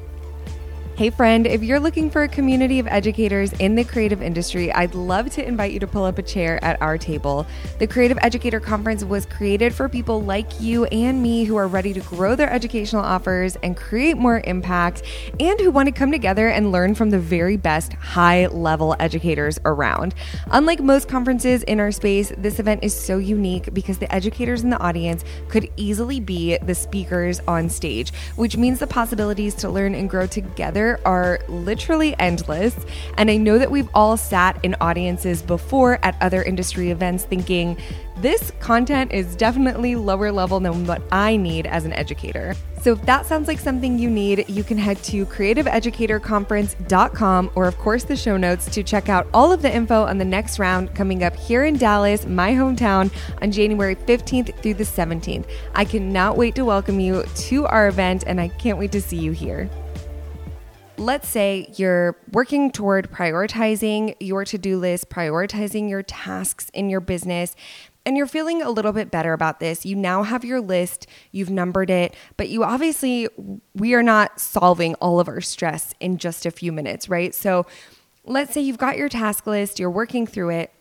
Hey, 0.99 1.11
friend, 1.11 1.47
if 1.47 1.63
you're 1.63 1.79
looking 1.79 2.11
for 2.11 2.25
a 2.25 2.29
community 2.29 2.81
of 2.81 2.89
educators 2.89 3.53
in 3.53 3.77
the 3.77 3.85
creative 3.85 4.21
industry, 4.21 4.73
I'd 4.73 4.97
love 4.97 5.31
to 5.35 5.47
invite 5.47 5.71
you 5.71 5.79
to 5.79 5.87
pull 5.87 6.03
up 6.05 6.19
a 6.19 6.25
chair 6.25 6.59
at 6.65 6.83
our 6.83 6.99
table. 6.99 7.47
The 7.79 7.87
Creative 7.87 8.19
Educator 8.21 8.59
Conference 8.59 9.05
was 9.05 9.25
created 9.25 9.73
for 9.73 9.89
people 9.89 10.21
like 10.21 10.61
you 10.61 10.87
and 10.87 11.23
me 11.23 11.45
who 11.45 11.55
are 11.55 11.69
ready 11.69 11.93
to 11.93 12.01
grow 12.01 12.35
their 12.35 12.51
educational 12.53 13.05
offers 13.05 13.55
and 13.63 13.77
create 13.77 14.17
more 14.17 14.41
impact, 14.43 15.05
and 15.39 15.61
who 15.61 15.71
want 15.71 15.87
to 15.87 15.93
come 15.93 16.11
together 16.11 16.49
and 16.49 16.73
learn 16.73 16.97
from 16.97 17.11
the 17.11 17.19
very 17.21 17.57
best 17.57 17.93
high 17.93 18.49
level 18.49 18.97
educators 18.99 19.57
around. 19.67 20.17
Unlike 20.51 20.81
most 20.81 21.09
conferences 21.09 21.63
in 21.63 21.79
our 21.79 21.93
space, 21.93 22.33
this 22.37 22.59
event 22.59 22.83
is 22.83 22.93
so 22.93 23.19
unique 23.19 23.73
because 23.73 23.99
the 23.99 24.13
educators 24.13 24.65
in 24.65 24.71
the 24.71 24.81
audience 24.81 25.23
could 25.47 25.71
easily 25.77 26.19
be 26.19 26.59
the 26.59 26.75
speakers 26.75 27.41
on 27.47 27.69
stage, 27.71 28.13
which 28.35 28.57
means 28.57 28.81
the 28.81 28.87
possibilities 28.89 29.55
to 29.55 29.71
learn 29.71 29.95
and 29.95 30.11
grow 30.11 30.27
together 30.27 30.88
are 31.05 31.41
literally 31.49 32.17
endless. 32.19 32.75
And 33.17 33.31
I 33.31 33.37
know 33.37 33.59
that 33.59 33.71
we've 33.71 33.89
all 33.95 34.17
sat 34.17 34.59
in 34.65 34.75
audiences 34.81 35.43
before 35.43 35.99
at 36.03 36.17
other 36.21 36.43
industry 36.43 36.91
events 36.91 37.25
thinking, 37.25 37.77
this 38.21 38.51
content 38.59 39.13
is 39.13 39.37
definitely 39.37 39.95
lower 39.95 40.33
level 40.33 40.59
than 40.59 40.87
what 40.87 41.01
I 41.13 41.37
need 41.37 41.69
as 41.69 41.85
an 41.85 41.93
educator. 41.93 42.57
So 42.83 42.91
if 42.93 43.03
that 43.03 43.27
sounds 43.27 43.47
like 43.49 43.61
something 43.61 43.99
you 43.99 44.09
need, 44.11 44.49
you 44.49 44.65
can 44.65 44.79
head 44.79 45.03
to 45.05 45.25
creativeeducatorconference.com 45.27 47.51
or, 47.55 47.69
of 47.69 47.79
course, 47.79 48.03
the 48.05 48.17
show 48.17 48.37
notes 48.37 48.69
to 48.71 48.83
check 48.83 49.09
out 49.09 49.29
all 49.33 49.53
of 49.53 49.63
the 49.63 49.73
info 49.73 50.03
on 50.05 50.19
the 50.19 50.25
next 50.25 50.59
round 50.59 50.93
coming 50.95 51.23
up 51.23 51.37
here 51.37 51.65
in 51.65 51.77
Dallas, 51.77 52.27
my 52.27 52.51
hometown, 52.53 53.13
on 53.41 53.53
January 53.53 53.95
15th 53.95 54.53
through 54.63 54.75
the 54.75 54.85
17th. 54.85 55.47
I 55.75 55.85
cannot 55.85 56.37
wait 56.37 56.57
to 56.57 56.65
welcome 56.65 56.99
you 56.99 57.23
to 57.23 57.67
our 57.67 57.87
event 57.89 58.25
and 58.27 58.41
I 58.41 58.49
can't 58.49 58.79
wait 58.79 58.91
to 58.93 59.01
see 59.01 59.19
you 59.19 59.33
here 59.33 59.71
let's 60.99 61.29
say 61.29 61.73
you're 61.77 62.17
working 62.33 62.71
toward 62.71 63.11
prioritizing 63.11 64.17
your 64.21 64.45
to 64.45 64.59
do 64.59 64.79
list, 64.79 65.09
prioritizing 65.09 65.89
your 65.89 66.03
tasks 66.03 66.71
in 66.75 66.91
your 66.91 67.01
business, 67.01 67.55
and 68.05 68.17
you're 68.17 68.27
feeling 68.27 68.63
a 68.63 68.71
little 68.71 68.93
bit 68.93 69.11
better 69.11 69.33
about 69.33 69.61
this. 69.61 69.85
You 69.85 69.95
now 69.95 70.23
have 70.23 70.45
your 70.45 70.61
list, 70.61 71.07
you've 71.31 71.51
numbered 71.51 71.91
it, 71.91 72.15
but 72.37 72.49
you 72.49 72.65
obviously, 72.65 73.29
we 73.75 73.95
are 73.95 74.03
not 74.03 74.41
solving 74.41 74.95
all 74.97 75.21
of 75.21 75.29
our 75.29 75.41
stress 75.41 75.95
in 76.01 76.19
just 76.19 76.47
a 76.47 76.51
few 76.51 76.73
minutes, 76.73 77.09
right? 77.09 77.35
So 77.35 77.67
let's 78.25 78.53
say 78.53 78.61
you've 78.61 78.79
got 78.79 78.97
your 78.97 79.09
task 79.09 79.47
list, 79.47 79.79
you're 79.79 79.91
working 79.91 80.27
through 80.27 80.51
it. 80.51 80.73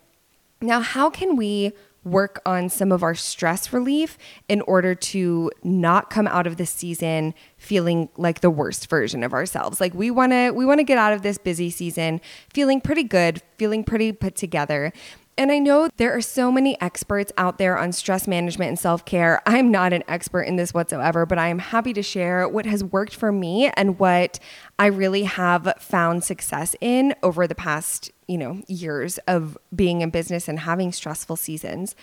Now, 0.60 0.80
how 0.80 1.10
can 1.10 1.36
we 1.36 1.72
work 2.10 2.40
on 2.46 2.68
some 2.68 2.92
of 2.92 3.02
our 3.02 3.14
stress 3.14 3.72
relief 3.72 4.18
in 4.48 4.60
order 4.62 4.94
to 4.94 5.50
not 5.62 6.10
come 6.10 6.26
out 6.26 6.46
of 6.46 6.56
this 6.56 6.70
season 6.70 7.34
feeling 7.56 8.08
like 8.16 8.40
the 8.40 8.50
worst 8.50 8.88
version 8.88 9.22
of 9.22 9.32
ourselves. 9.32 9.80
Like 9.80 9.94
we 9.94 10.10
want 10.10 10.32
to 10.32 10.50
we 10.50 10.64
want 10.64 10.80
to 10.80 10.84
get 10.84 10.98
out 10.98 11.12
of 11.12 11.22
this 11.22 11.38
busy 11.38 11.70
season 11.70 12.20
feeling 12.52 12.80
pretty 12.80 13.04
good, 13.04 13.42
feeling 13.56 13.84
pretty 13.84 14.12
put 14.12 14.34
together. 14.36 14.92
And 15.38 15.52
I 15.52 15.60
know 15.60 15.88
there 15.98 16.16
are 16.16 16.20
so 16.20 16.50
many 16.50 16.78
experts 16.80 17.30
out 17.38 17.58
there 17.58 17.78
on 17.78 17.92
stress 17.92 18.26
management 18.26 18.70
and 18.70 18.78
self 18.78 19.04
care. 19.04 19.40
I'm 19.46 19.70
not 19.70 19.92
an 19.92 20.02
expert 20.08 20.42
in 20.42 20.56
this 20.56 20.74
whatsoever, 20.74 21.26
but 21.26 21.38
I 21.38 21.46
am 21.46 21.60
happy 21.60 21.92
to 21.92 22.02
share 22.02 22.48
what 22.48 22.66
has 22.66 22.82
worked 22.82 23.14
for 23.14 23.30
me 23.30 23.70
and 23.76 24.00
what 24.00 24.40
I 24.80 24.86
really 24.86 25.22
have 25.22 25.72
found 25.78 26.24
success 26.24 26.74
in 26.80 27.14
over 27.22 27.46
the 27.46 27.54
past, 27.54 28.10
you 28.28 28.38
know, 28.38 28.62
years 28.68 29.18
of 29.26 29.58
being 29.74 30.02
in 30.02 30.10
business 30.10 30.48
and 30.48 30.60
having 30.60 30.92
stressful 30.92 31.36
seasons. 31.36 31.96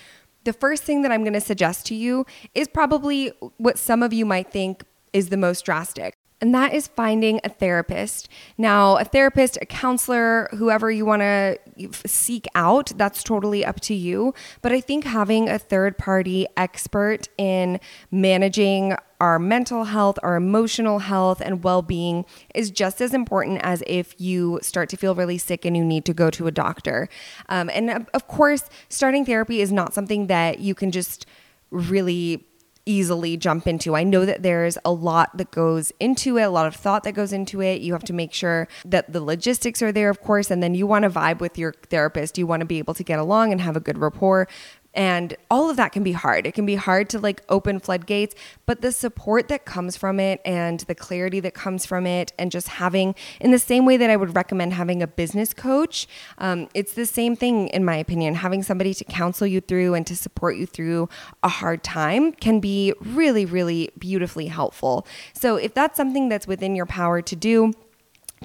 The 0.43 0.53
first 0.53 0.83
thing 0.83 1.01
that 1.03 1.11
I'm 1.11 1.23
going 1.23 1.33
to 1.33 1.41
suggest 1.41 1.85
to 1.87 1.95
you 1.95 2.25
is 2.53 2.67
probably 2.67 3.31
what 3.57 3.77
some 3.77 4.03
of 4.03 4.11
you 4.11 4.25
might 4.25 4.51
think 4.51 4.83
is 5.13 5.29
the 5.29 5.37
most 5.37 5.63
drastic 5.65 6.17
and 6.41 6.53
that 6.53 6.73
is 6.73 6.87
finding 6.87 7.39
a 7.43 7.49
therapist. 7.49 8.27
Now, 8.57 8.97
a 8.97 9.05
therapist, 9.05 9.57
a 9.61 9.65
counselor, 9.65 10.49
whoever 10.51 10.91
you 10.91 11.05
want 11.05 11.21
to 11.21 11.57
seek 12.05 12.45
out, 12.53 12.91
that's 12.97 13.23
totally 13.23 13.63
up 13.63 13.79
to 13.81 13.93
you. 13.93 14.33
But 14.61 14.73
I 14.73 14.81
think 14.81 15.05
having 15.05 15.47
a 15.47 15.57
third 15.57 15.97
party 15.97 16.45
expert 16.57 17.29
in 17.37 17.79
managing 18.11 18.95
our 19.21 19.39
mental 19.39 19.85
health, 19.85 20.19
our 20.23 20.35
emotional 20.35 20.99
health, 20.99 21.41
and 21.41 21.63
well 21.63 21.81
being 21.81 22.25
is 22.53 22.69
just 22.69 22.99
as 22.99 23.13
important 23.13 23.61
as 23.63 23.81
if 23.87 24.13
you 24.19 24.59
start 24.61 24.89
to 24.89 24.97
feel 24.97 25.15
really 25.15 25.37
sick 25.37 25.63
and 25.63 25.77
you 25.77 25.85
need 25.85 26.03
to 26.03 26.13
go 26.13 26.29
to 26.31 26.47
a 26.47 26.51
doctor. 26.51 27.07
Um, 27.47 27.69
and 27.73 28.07
of 28.13 28.27
course, 28.27 28.69
starting 28.89 29.25
therapy 29.25 29.61
is 29.61 29.71
not 29.71 29.93
something 29.93 30.27
that 30.27 30.59
you 30.59 30.75
can 30.75 30.91
just 30.91 31.25
really 31.71 32.45
easily 32.85 33.37
jump 33.37 33.67
into. 33.67 33.95
I 33.95 34.03
know 34.03 34.25
that 34.25 34.43
there's 34.43 34.77
a 34.85 34.91
lot 34.91 35.35
that 35.37 35.51
goes 35.51 35.91
into 35.99 36.37
it, 36.37 36.43
a 36.43 36.49
lot 36.49 36.67
of 36.67 36.75
thought 36.75 37.03
that 37.03 37.13
goes 37.13 37.33
into 37.33 37.61
it. 37.61 37.81
You 37.81 37.93
have 37.93 38.03
to 38.03 38.13
make 38.13 38.33
sure 38.33 38.67
that 38.85 39.11
the 39.11 39.21
logistics 39.21 39.81
are 39.81 39.91
there, 39.91 40.09
of 40.09 40.21
course, 40.21 40.51
and 40.51 40.61
then 40.61 40.75
you 40.75 40.85
want 40.87 41.03
to 41.03 41.09
vibe 41.09 41.39
with 41.39 41.57
your 41.57 41.73
therapist. 41.89 42.37
You 42.37 42.47
want 42.47 42.61
to 42.61 42.65
be 42.65 42.77
able 42.77 42.93
to 42.93 43.03
get 43.03 43.19
along 43.19 43.51
and 43.51 43.61
have 43.61 43.75
a 43.75 43.79
good 43.79 43.97
rapport. 43.97 44.47
And 44.95 45.35
all 45.51 45.69
of 45.69 45.77
that 45.77 45.91
can 45.91 46.03
be 46.03 46.13
hard. 46.13 46.47
It 46.47 46.53
can 46.53 46.65
be 46.65 46.75
hard 46.75 47.09
to 47.09 47.19
like 47.19 47.43
open 47.49 47.79
floodgates, 47.79 48.33
but 48.65 48.81
the 48.81 48.91
support 48.91 49.49
that 49.49 49.65
comes 49.65 49.97
from 49.97 50.19
it 50.19 50.41
and 50.45 50.79
the 50.81 50.95
clarity 50.95 51.39
that 51.41 51.53
comes 51.53 51.85
from 51.85 52.07
it, 52.07 52.31
and 52.39 52.51
just 52.51 52.69
having, 52.69 53.13
in 53.41 53.51
the 53.51 53.59
same 53.59 53.85
way 53.85 53.97
that 53.97 54.09
I 54.09 54.15
would 54.15 54.35
recommend 54.35 54.73
having 54.73 55.03
a 55.03 55.07
business 55.07 55.53
coach, 55.53 56.07
um, 56.37 56.69
it's 56.73 56.93
the 56.93 57.05
same 57.05 57.35
thing, 57.35 57.67
in 57.67 57.83
my 57.83 57.97
opinion. 57.97 58.35
Having 58.35 58.63
somebody 58.63 58.93
to 58.93 59.03
counsel 59.03 59.45
you 59.45 59.61
through 59.61 59.93
and 59.93 60.07
to 60.07 60.15
support 60.15 60.55
you 60.55 60.65
through 60.65 61.09
a 61.43 61.49
hard 61.49 61.83
time 61.83 62.31
can 62.31 62.59
be 62.59 62.93
really, 63.01 63.45
really 63.45 63.91
beautifully 63.99 64.47
helpful. 64.47 65.05
So 65.33 65.57
if 65.57 65.73
that's 65.73 65.97
something 65.97 66.29
that's 66.29 66.47
within 66.47 66.75
your 66.75 66.85
power 66.85 67.21
to 67.21 67.35
do, 67.35 67.73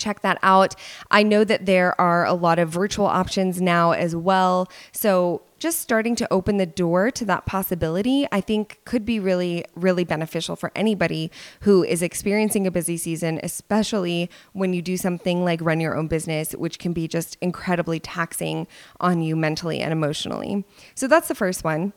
check 0.01 0.23
that 0.23 0.39
out. 0.43 0.75
I 1.11 1.23
know 1.23 1.45
that 1.45 1.67
there 1.67 1.99
are 2.01 2.25
a 2.25 2.35
lot 2.35 2.59
of 2.59 2.69
virtual 2.71 3.07
options 3.07 3.61
now 3.61 3.93
as 3.93 4.17
well. 4.17 4.69
So 4.93 5.43
just 5.61 5.81
starting 5.81 6.17
to 6.17 6.33
open 6.33 6.57
the 6.57 6.67
door 6.67 7.11
to 7.11 7.25
that 7.27 7.45
possibility, 7.45 8.27
I 8.33 8.41
think 8.41 8.81
could 8.87 9.05
be 9.05 9.21
really, 9.21 9.65
really 9.77 10.05
beneficial 10.05 10.57
for 10.57 10.73
anybody 10.75 11.31
who 11.61 11.85
is 11.85 12.03
experiencing 12.03 12.67
a 12.67 12.71
busy 12.71 12.97
season, 12.97 13.39
especially 13.43 14.31
when 14.55 14.73
you 14.73 14.81
do 14.81 14.97
something 14.97 15.45
like 15.45 15.61
run 15.61 15.79
your 15.79 15.95
own 15.95 16.09
business, 16.09 16.53
which 16.53 16.79
can 16.79 16.95
be 16.95 17.07
just 17.07 17.37
incredibly 17.43 18.01
taxing 18.01 18.67
on 19.01 19.21
you 19.21 19.37
mentally 19.37 19.81
and 19.81 19.93
emotionally. 19.93 20.65
So 20.95 21.07
that's 21.07 21.29
the 21.29 21.35
first 21.35 21.63
one. 21.63 21.93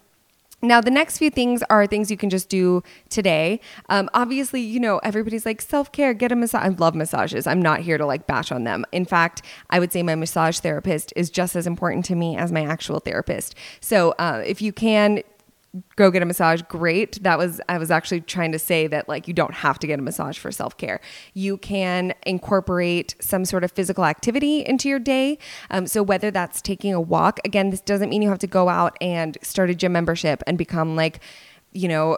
Now, 0.63 0.79
the 0.79 0.89
next 0.89 1.17
few 1.17 1.29
things 1.29 1.61
are 1.69 1.85
things 1.85 2.09
you 2.09 2.15
can 2.15 2.29
just 2.29 2.47
do 2.47 2.83
today. 3.09 3.59
Um, 3.89 4.09
obviously, 4.13 4.61
you 4.61 4.79
know, 4.79 4.99
everybody's 4.99 5.45
like 5.45 5.61
self 5.61 5.91
care, 5.91 6.13
get 6.13 6.31
a 6.31 6.35
massage. 6.37 6.63
I 6.63 6.69
love 6.69 6.95
massages. 6.95 7.45
I'm 7.45 7.61
not 7.61 7.81
here 7.81 7.97
to 7.97 8.05
like 8.05 8.27
bash 8.27 8.49
on 8.49 8.63
them. 8.63 8.85
In 8.93 9.03
fact, 9.03 9.41
I 9.69 9.79
would 9.79 9.91
say 9.91 10.03
my 10.03 10.15
massage 10.15 10.59
therapist 10.59 11.11
is 11.17 11.29
just 11.29 11.57
as 11.57 11.67
important 11.67 12.05
to 12.05 12.15
me 12.15 12.37
as 12.37 12.51
my 12.51 12.63
actual 12.63 13.01
therapist. 13.01 13.55
So, 13.81 14.11
uh, 14.19 14.41
if 14.45 14.61
you 14.61 14.71
can 14.71 15.21
go 15.95 16.11
get 16.11 16.21
a 16.21 16.25
massage 16.25 16.61
great. 16.63 17.21
That 17.23 17.37
was 17.37 17.59
i 17.67 17.77
was 17.77 17.89
actually 17.89 18.21
trying 18.21 18.51
to 18.51 18.59
say 18.59 18.87
that 18.87 19.09
like 19.09 19.27
you 19.27 19.33
don't 19.33 19.53
have 19.53 19.79
to 19.79 19.87
get 19.87 19.99
a 19.99 20.01
massage 20.01 20.37
for 20.37 20.51
self-care. 20.51 20.99
You 21.33 21.57
can 21.57 22.13
incorporate 22.25 23.15
some 23.19 23.45
sort 23.45 23.63
of 23.63 23.71
physical 23.71 24.05
activity 24.05 24.65
into 24.65 24.87
your 24.87 24.99
day. 24.99 25.37
Um, 25.71 25.87
so 25.87 26.03
whether 26.03 26.31
that's 26.31 26.61
taking 26.61 26.93
a 26.93 27.01
walk 27.01 27.39
again 27.45 27.69
this 27.71 27.81
doesn't 27.81 28.09
mean 28.09 28.21
you 28.21 28.29
have 28.29 28.39
to 28.39 28.47
go 28.47 28.69
out 28.69 28.97
and 29.01 29.37
start 29.41 29.69
a 29.69 29.75
gym 29.75 29.93
membership 29.93 30.43
and 30.45 30.57
become 30.57 30.95
like 30.95 31.19
you 31.71 31.87
know 31.87 32.17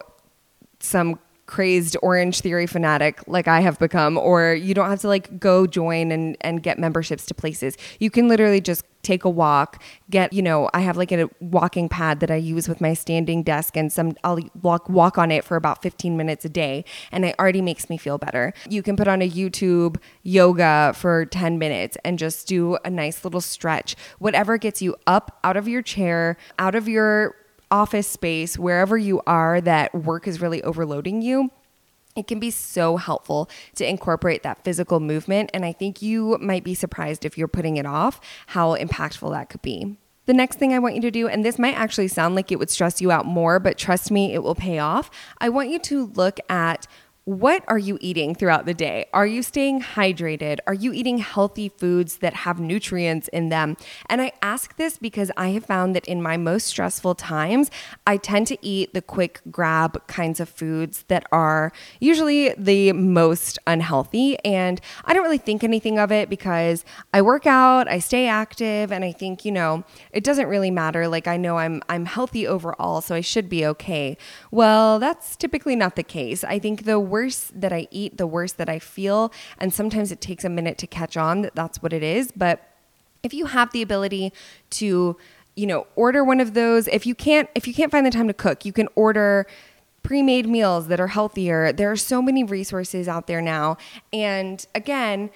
some 0.79 1.19
crazed 1.45 1.95
Orangetheory 2.01 2.67
fanatic 2.67 3.21
like 3.27 3.47
I 3.47 3.59
have 3.59 3.77
become 3.77 4.17
or 4.17 4.53
you 4.53 4.73
don't 4.73 4.89
have 4.89 5.01
to 5.01 5.07
like 5.07 5.39
go 5.39 5.67
join 5.67 6.11
and 6.11 6.37
and 6.41 6.63
get 6.63 6.79
memberships 6.79 7.25
to 7.27 7.33
places. 7.33 7.77
You 7.99 8.09
can 8.09 8.27
literally 8.27 8.61
just 8.61 8.83
take 9.05 9.23
a 9.23 9.29
walk, 9.29 9.81
get, 10.09 10.33
you 10.33 10.41
know, 10.41 10.69
I 10.73 10.79
have 10.81 10.97
like 10.97 11.11
a 11.11 11.29
walking 11.39 11.87
pad 11.87 12.19
that 12.21 12.31
I 12.31 12.35
use 12.35 12.67
with 12.67 12.81
my 12.81 12.95
standing 12.95 13.43
desk 13.43 13.77
and 13.77 13.93
some 13.93 14.15
I'll 14.23 14.39
walk 14.61 14.89
walk 14.89 15.17
on 15.17 15.31
it 15.31 15.43
for 15.43 15.55
about 15.55 15.83
15 15.83 16.17
minutes 16.17 16.43
a 16.43 16.49
day 16.49 16.83
and 17.11 17.23
it 17.23 17.35
already 17.39 17.61
makes 17.61 17.89
me 17.89 17.97
feel 17.97 18.17
better. 18.17 18.53
You 18.67 18.81
can 18.81 18.97
put 18.97 19.07
on 19.07 19.21
a 19.21 19.29
YouTube 19.29 19.97
yoga 20.23 20.93
for 20.95 21.25
10 21.25 21.59
minutes 21.59 21.97
and 22.03 22.17
just 22.17 22.47
do 22.47 22.77
a 22.83 22.89
nice 22.89 23.23
little 23.23 23.41
stretch. 23.41 23.95
Whatever 24.17 24.57
gets 24.57 24.81
you 24.81 24.95
up 25.05 25.39
out 25.43 25.55
of 25.55 25.67
your 25.67 25.83
chair, 25.83 26.37
out 26.57 26.73
of 26.73 26.87
your 26.87 27.35
office 27.71 28.07
space, 28.07 28.57
wherever 28.57 28.97
you 28.97 29.21
are 29.27 29.61
that 29.61 29.93
work 29.93 30.27
is 30.27 30.41
really 30.41 30.61
overloading 30.63 31.21
you, 31.21 31.51
it 32.15 32.27
can 32.27 32.39
be 32.39 32.49
so 32.49 32.97
helpful 32.97 33.49
to 33.75 33.87
incorporate 33.87 34.43
that 34.43 34.63
physical 34.63 34.99
movement. 34.99 35.49
And 35.53 35.65
I 35.65 35.73
think 35.73 36.01
you 36.01 36.37
might 36.39 36.63
be 36.63 36.73
surprised 36.73 37.25
if 37.25 37.37
you're 37.37 37.47
putting 37.47 37.77
it 37.77 37.85
off, 37.85 38.21
how 38.47 38.75
impactful 38.75 39.31
that 39.31 39.49
could 39.49 39.61
be. 39.61 39.97
The 40.25 40.33
next 40.33 40.57
thing 40.57 40.73
I 40.73 40.79
want 40.79 40.95
you 40.95 41.01
to 41.01 41.11
do, 41.11 41.27
and 41.27 41.45
this 41.45 41.59
might 41.59 41.75
actually 41.75 42.07
sound 42.07 42.33
like 42.33 42.51
it 42.51 42.57
would 42.57 42.71
stress 42.71 42.99
you 42.99 43.11
out 43.11 43.27
more, 43.27 43.59
but 43.59 43.77
trust 43.77 44.09
me, 44.09 44.33
it 44.33 44.41
will 44.41 44.55
pay 44.55 44.79
off. 44.79 45.11
I 45.39 45.49
want 45.49 45.69
you 45.69 45.77
to 45.79 46.07
look 46.15 46.39
at 46.49 46.87
what 47.25 47.63
are 47.67 47.79
you 47.79 47.97
eating 48.01 48.35
throughout 48.35 48.67
the 48.67 48.73
day? 48.75 49.07
Are 49.11 49.25
you 49.25 49.41
staying 49.41 49.81
hydrated? 49.81 50.59
Are 50.67 50.75
you 50.75 50.93
eating 50.93 51.17
healthy 51.17 51.69
foods 51.69 52.19
that 52.19 52.35
have 52.35 52.59
nutrients 52.59 53.27
in 53.29 53.49
them? 53.49 53.77
And 54.07 54.21
I 54.21 54.31
ask 54.43 54.77
this 54.77 54.99
because 54.99 55.31
I 55.35 55.49
have 55.49 55.65
found 55.65 55.95
that 55.95 56.05
in 56.05 56.21
my 56.21 56.37
most 56.37 56.67
stressful 56.67 57.15
times, 57.15 57.71
I 58.05 58.17
tend 58.17 58.45
to 58.47 58.63
eat 58.63 58.93
the 58.93 59.01
quick 59.01 59.41
grab 59.49 60.05
kinds 60.05 60.39
of 60.39 60.47
foods 60.47 61.03
that 61.07 61.25
are 61.31 61.73
usually 61.99 62.53
the 62.59 62.93
most 62.93 63.57
unhealthy. 63.65 64.37
And 64.45 64.79
I 65.03 65.13
don't 65.13 65.23
really 65.23 65.39
think 65.39 65.63
anything 65.63 65.97
of 65.97 66.11
it 66.11 66.29
because 66.29 66.85
I 67.11 67.23
work 67.23 67.47
out, 67.47 67.87
I 67.87 67.97
stay 67.97 68.27
active, 68.27 68.91
and 68.91 69.03
I 69.03 69.11
think, 69.11 69.43
you 69.43 69.51
know, 69.51 69.83
it 70.11 70.23
doesn't 70.23 70.47
really 70.47 70.69
matter. 70.69 71.07
Like 71.07 71.27
I 71.27 71.37
know 71.37 71.57
I'm 71.57 71.81
I'm 71.89 72.05
healthy 72.05 72.45
overall, 72.45 73.01
so 73.01 73.15
I 73.15 73.21
should 73.21 73.49
be 73.49 73.65
okay. 73.65 74.15
Well, 74.51 74.99
that's 74.99 75.35
typically 75.35 75.75
not 75.75 75.95
the 75.95 76.03
case. 76.03 76.43
I 76.43 76.59
think 76.59 76.83
the 76.83 76.99
worse 77.15 77.49
that 77.55 77.71
I 77.71 77.87
eat, 77.91 78.17
the 78.17 78.27
worse 78.27 78.51
that 78.53 78.67
I 78.67 78.77
feel. 78.79 79.31
And 79.57 79.73
sometimes 79.73 80.11
it 80.11 80.19
takes 80.19 80.43
a 80.43 80.49
minute 80.49 80.77
to 80.79 80.87
catch 80.87 81.15
on 81.15 81.43
that 81.43 81.55
that's 81.55 81.81
what 81.81 81.93
it 81.93 82.03
is. 82.03 82.33
But 82.35 82.57
if 83.23 83.33
you 83.33 83.45
have 83.45 83.71
the 83.71 83.81
ability 83.81 84.33
to, 84.81 85.15
you 85.55 85.65
know, 85.65 85.87
order 85.95 86.25
one 86.25 86.41
of 86.41 86.53
those, 86.53 86.89
if 86.89 87.05
you 87.05 87.15
can't, 87.15 87.47
if 87.55 87.69
you 87.69 87.73
can't 87.73 87.89
find 87.89 88.05
the 88.05 88.11
time 88.11 88.27
to 88.27 88.33
cook, 88.33 88.65
you 88.65 88.73
can 88.73 88.89
order 88.95 89.47
pre 90.03 90.21
made 90.21 90.45
meals 90.45 90.87
that 90.89 90.99
are 90.99 91.07
healthier. 91.07 91.71
There 91.71 91.89
are 91.89 92.01
so 92.13 92.21
many 92.21 92.43
resources 92.43 93.07
out 93.07 93.27
there 93.27 93.41
now. 93.41 93.77
And 94.11 94.65
again, 94.75 95.29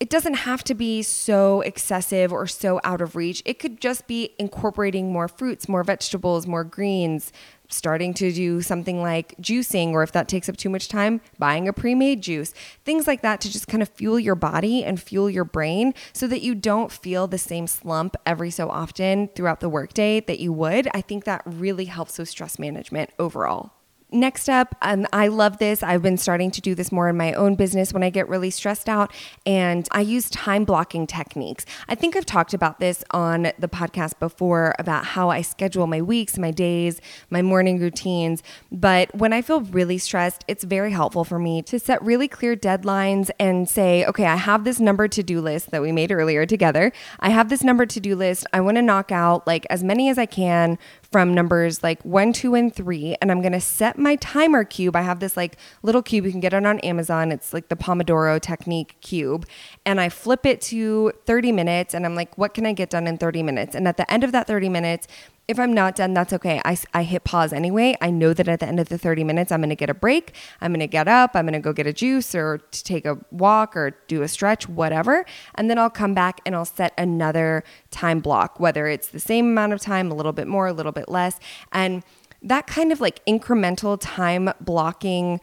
it 0.00 0.10
doesn't 0.10 0.34
have 0.48 0.62
to 0.64 0.74
be 0.74 1.02
so 1.02 1.60
excessive 1.60 2.32
or 2.32 2.46
so 2.48 2.80
out 2.82 3.00
of 3.00 3.14
reach. 3.14 3.40
It 3.44 3.60
could 3.60 3.80
just 3.80 4.08
be 4.08 4.34
incorporating 4.38 5.12
more 5.12 5.28
fruits, 5.28 5.68
more 5.68 5.84
vegetables, 5.84 6.46
more 6.46 6.64
greens, 6.64 7.32
starting 7.68 8.14
to 8.14 8.32
do 8.32 8.62
something 8.62 9.02
like 9.02 9.36
juicing, 9.40 9.92
or 9.92 10.02
if 10.02 10.12
that 10.12 10.28
takes 10.28 10.48
up 10.48 10.56
too 10.56 10.70
much 10.70 10.88
time, 10.88 11.20
buying 11.38 11.68
a 11.68 11.72
pre 11.72 11.94
made 11.94 12.22
juice, 12.22 12.52
things 12.84 13.06
like 13.06 13.22
that 13.22 13.40
to 13.42 13.50
just 13.50 13.68
kind 13.68 13.82
of 13.82 13.88
fuel 13.90 14.18
your 14.18 14.34
body 14.34 14.84
and 14.84 15.00
fuel 15.00 15.30
your 15.30 15.44
brain 15.44 15.94
so 16.12 16.26
that 16.26 16.42
you 16.42 16.54
don't 16.54 16.90
feel 16.92 17.26
the 17.26 17.38
same 17.38 17.66
slump 17.66 18.16
every 18.26 18.50
so 18.50 18.68
often 18.68 19.28
throughout 19.28 19.60
the 19.60 19.68
workday 19.68 20.20
that 20.20 20.40
you 20.40 20.52
would. 20.52 20.88
I 20.94 21.00
think 21.00 21.24
that 21.24 21.42
really 21.44 21.86
helps 21.86 22.18
with 22.18 22.28
stress 22.28 22.58
management 22.58 23.10
overall. 23.18 23.72
Next 24.10 24.48
up, 24.48 24.74
um, 24.80 25.06
I 25.12 25.28
love 25.28 25.58
this. 25.58 25.82
I've 25.82 26.00
been 26.00 26.16
starting 26.16 26.50
to 26.52 26.62
do 26.62 26.74
this 26.74 26.90
more 26.90 27.10
in 27.10 27.16
my 27.18 27.34
own 27.34 27.56
business 27.56 27.92
when 27.92 28.02
I 28.02 28.08
get 28.08 28.26
really 28.26 28.48
stressed 28.48 28.88
out, 28.88 29.12
and 29.44 29.86
I 29.92 30.00
use 30.00 30.30
time 30.30 30.64
blocking 30.64 31.06
techniques. 31.06 31.66
I 31.88 31.94
think 31.94 32.16
I've 32.16 32.24
talked 32.24 32.54
about 32.54 32.80
this 32.80 33.04
on 33.10 33.52
the 33.58 33.68
podcast 33.68 34.18
before 34.18 34.74
about 34.78 35.04
how 35.04 35.28
I 35.28 35.42
schedule 35.42 35.86
my 35.86 36.00
weeks, 36.00 36.38
my 36.38 36.50
days, 36.50 37.02
my 37.28 37.42
morning 37.42 37.78
routines. 37.78 38.42
But 38.72 39.14
when 39.14 39.34
I 39.34 39.42
feel 39.42 39.60
really 39.60 39.98
stressed, 39.98 40.42
it's 40.48 40.64
very 40.64 40.92
helpful 40.92 41.24
for 41.24 41.38
me 41.38 41.60
to 41.64 41.78
set 41.78 42.02
really 42.02 42.28
clear 42.28 42.56
deadlines 42.56 43.28
and 43.38 43.68
say, 43.68 44.06
okay, 44.06 44.24
I 44.24 44.36
have 44.36 44.64
this 44.64 44.80
number 44.80 45.06
to 45.08 45.22
do 45.22 45.42
list 45.42 45.70
that 45.70 45.82
we 45.82 45.92
made 45.92 46.10
earlier 46.10 46.46
together. 46.46 46.92
I 47.20 47.28
have 47.28 47.50
this 47.50 47.62
number 47.62 47.84
to 47.84 48.00
do 48.00 48.16
list. 48.16 48.46
I 48.54 48.62
want 48.62 48.78
to 48.78 48.82
knock 48.82 49.12
out 49.12 49.46
like 49.46 49.66
as 49.68 49.84
many 49.84 50.08
as 50.08 50.16
I 50.16 50.24
can 50.24 50.78
from 51.10 51.32
numbers 51.32 51.82
like 51.82 52.02
one, 52.02 52.32
two, 52.32 52.54
and 52.54 52.74
three. 52.74 53.16
And 53.20 53.30
I'm 53.30 53.40
going 53.40 53.52
to 53.52 53.60
set 53.60 53.98
my 53.98 54.16
timer 54.16 54.64
cube. 54.64 54.94
I 54.94 55.02
have 55.02 55.20
this 55.20 55.36
like 55.36 55.56
little 55.82 56.02
cube. 56.02 56.24
You 56.26 56.30
can 56.30 56.40
get 56.40 56.52
it 56.52 56.66
on 56.66 56.78
Amazon. 56.80 57.32
It's 57.32 57.52
like 57.54 57.68
the 57.68 57.76
Pomodoro 57.76 58.40
technique 58.40 58.96
cube. 59.00 59.46
And 59.86 60.00
I 60.00 60.08
flip 60.08 60.44
it 60.44 60.60
to 60.62 61.12
30 61.24 61.52
minutes. 61.52 61.94
And 61.94 62.04
I'm 62.04 62.14
like, 62.14 62.36
what 62.36 62.54
can 62.54 62.66
I 62.66 62.72
get 62.72 62.90
done 62.90 63.06
in 63.06 63.16
30 63.16 63.42
minutes? 63.42 63.74
And 63.74 63.88
at 63.88 63.96
the 63.96 64.10
end 64.12 64.24
of 64.24 64.32
that 64.32 64.46
30 64.46 64.68
minutes, 64.68 65.08
if 65.48 65.58
I'm 65.58 65.72
not 65.72 65.96
done, 65.96 66.12
that's 66.12 66.34
okay. 66.34 66.60
I, 66.66 66.76
I 66.92 67.02
hit 67.04 67.24
pause 67.24 67.54
anyway. 67.54 67.96
I 68.02 68.10
know 68.10 68.34
that 68.34 68.48
at 68.48 68.60
the 68.60 68.66
end 68.66 68.78
of 68.78 68.90
the 68.90 68.98
30 68.98 69.24
minutes, 69.24 69.50
I'm 69.50 69.60
going 69.60 69.70
to 69.70 69.76
get 69.76 69.88
a 69.88 69.94
break. 69.94 70.34
I'm 70.60 70.72
going 70.72 70.80
to 70.80 70.86
get 70.86 71.08
up. 71.08 71.30
I'm 71.34 71.46
going 71.46 71.54
to 71.54 71.58
go 71.58 71.72
get 71.72 71.86
a 71.86 71.92
juice 71.92 72.34
or 72.34 72.58
to 72.58 72.84
take 72.84 73.06
a 73.06 73.18
walk 73.30 73.74
or 73.74 73.96
do 74.08 74.20
a 74.20 74.28
stretch, 74.28 74.68
whatever. 74.68 75.24
And 75.54 75.70
then 75.70 75.78
I'll 75.78 75.88
come 75.88 76.12
back 76.12 76.42
and 76.44 76.54
I'll 76.54 76.66
set 76.66 76.92
another 76.98 77.64
time 77.90 78.20
block, 78.20 78.60
whether 78.60 78.88
it's 78.88 79.08
the 79.08 79.20
same 79.20 79.46
amount 79.46 79.72
of 79.72 79.80
time, 79.80 80.10
a 80.10 80.14
little 80.14 80.34
bit 80.34 80.48
more, 80.48 80.66
a 80.66 80.72
little 80.74 80.92
bit 80.92 81.08
less. 81.08 81.40
And 81.72 82.04
that 82.42 82.66
kind 82.66 82.92
of 82.92 83.00
like 83.00 83.24
incremental 83.24 83.96
time 83.98 84.50
blocking 84.60 85.40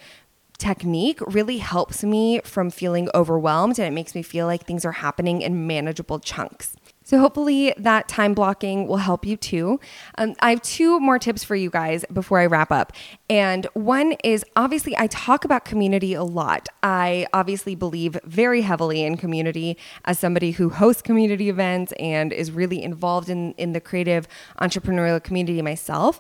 technique 0.60 1.20
really 1.22 1.58
helps 1.58 2.04
me 2.04 2.42
from 2.44 2.70
feeling 2.70 3.10
overwhelmed 3.14 3.78
and 3.80 3.88
it 3.88 3.92
makes 3.92 4.16
me 4.16 4.22
feel 4.22 4.46
like 4.46 4.66
things 4.66 4.86
are 4.86 4.94
happening 4.94 5.42
in 5.42 5.68
manageable 5.68 6.20
chunks. 6.20 6.76
So, 7.06 7.20
hopefully, 7.20 7.72
that 7.78 8.08
time 8.08 8.34
blocking 8.34 8.88
will 8.88 8.98
help 8.98 9.28
you 9.28 9.38
too. 9.38 9.80
Um, 10.18 10.34
I 10.40 10.50
have 10.50 10.62
two 10.64 11.00
more 11.00 11.20
tips 11.20 11.44
for 11.44 11.56
you 11.56 11.70
guys 11.70 12.04
before 12.12 12.40
I 12.40 12.48
wrap 12.48 12.72
up. 12.72 12.94
And 13.30 13.68
one 13.76 14.14
is 14.24 14.44
obviously, 14.56 14.98
I 14.98 15.06
talk 15.06 15.46
about 15.46 15.66
community 15.66 16.16
a 16.16 16.24
lot. 16.24 16.68
I 16.82 17.28
obviously 17.32 17.76
believe 17.76 18.18
very 18.24 18.62
heavily 18.62 19.04
in 19.04 19.18
community 19.18 19.78
as 20.06 20.18
somebody 20.18 20.50
who 20.50 20.70
hosts 20.70 21.04
community 21.04 21.48
events 21.48 21.94
and 22.00 22.34
is 22.34 22.50
really 22.52 22.82
involved 22.82 23.30
in, 23.30 23.54
in 23.54 23.74
the 23.74 23.80
creative 23.80 24.28
entrepreneurial 24.60 25.24
community 25.24 25.62
myself. 25.62 26.20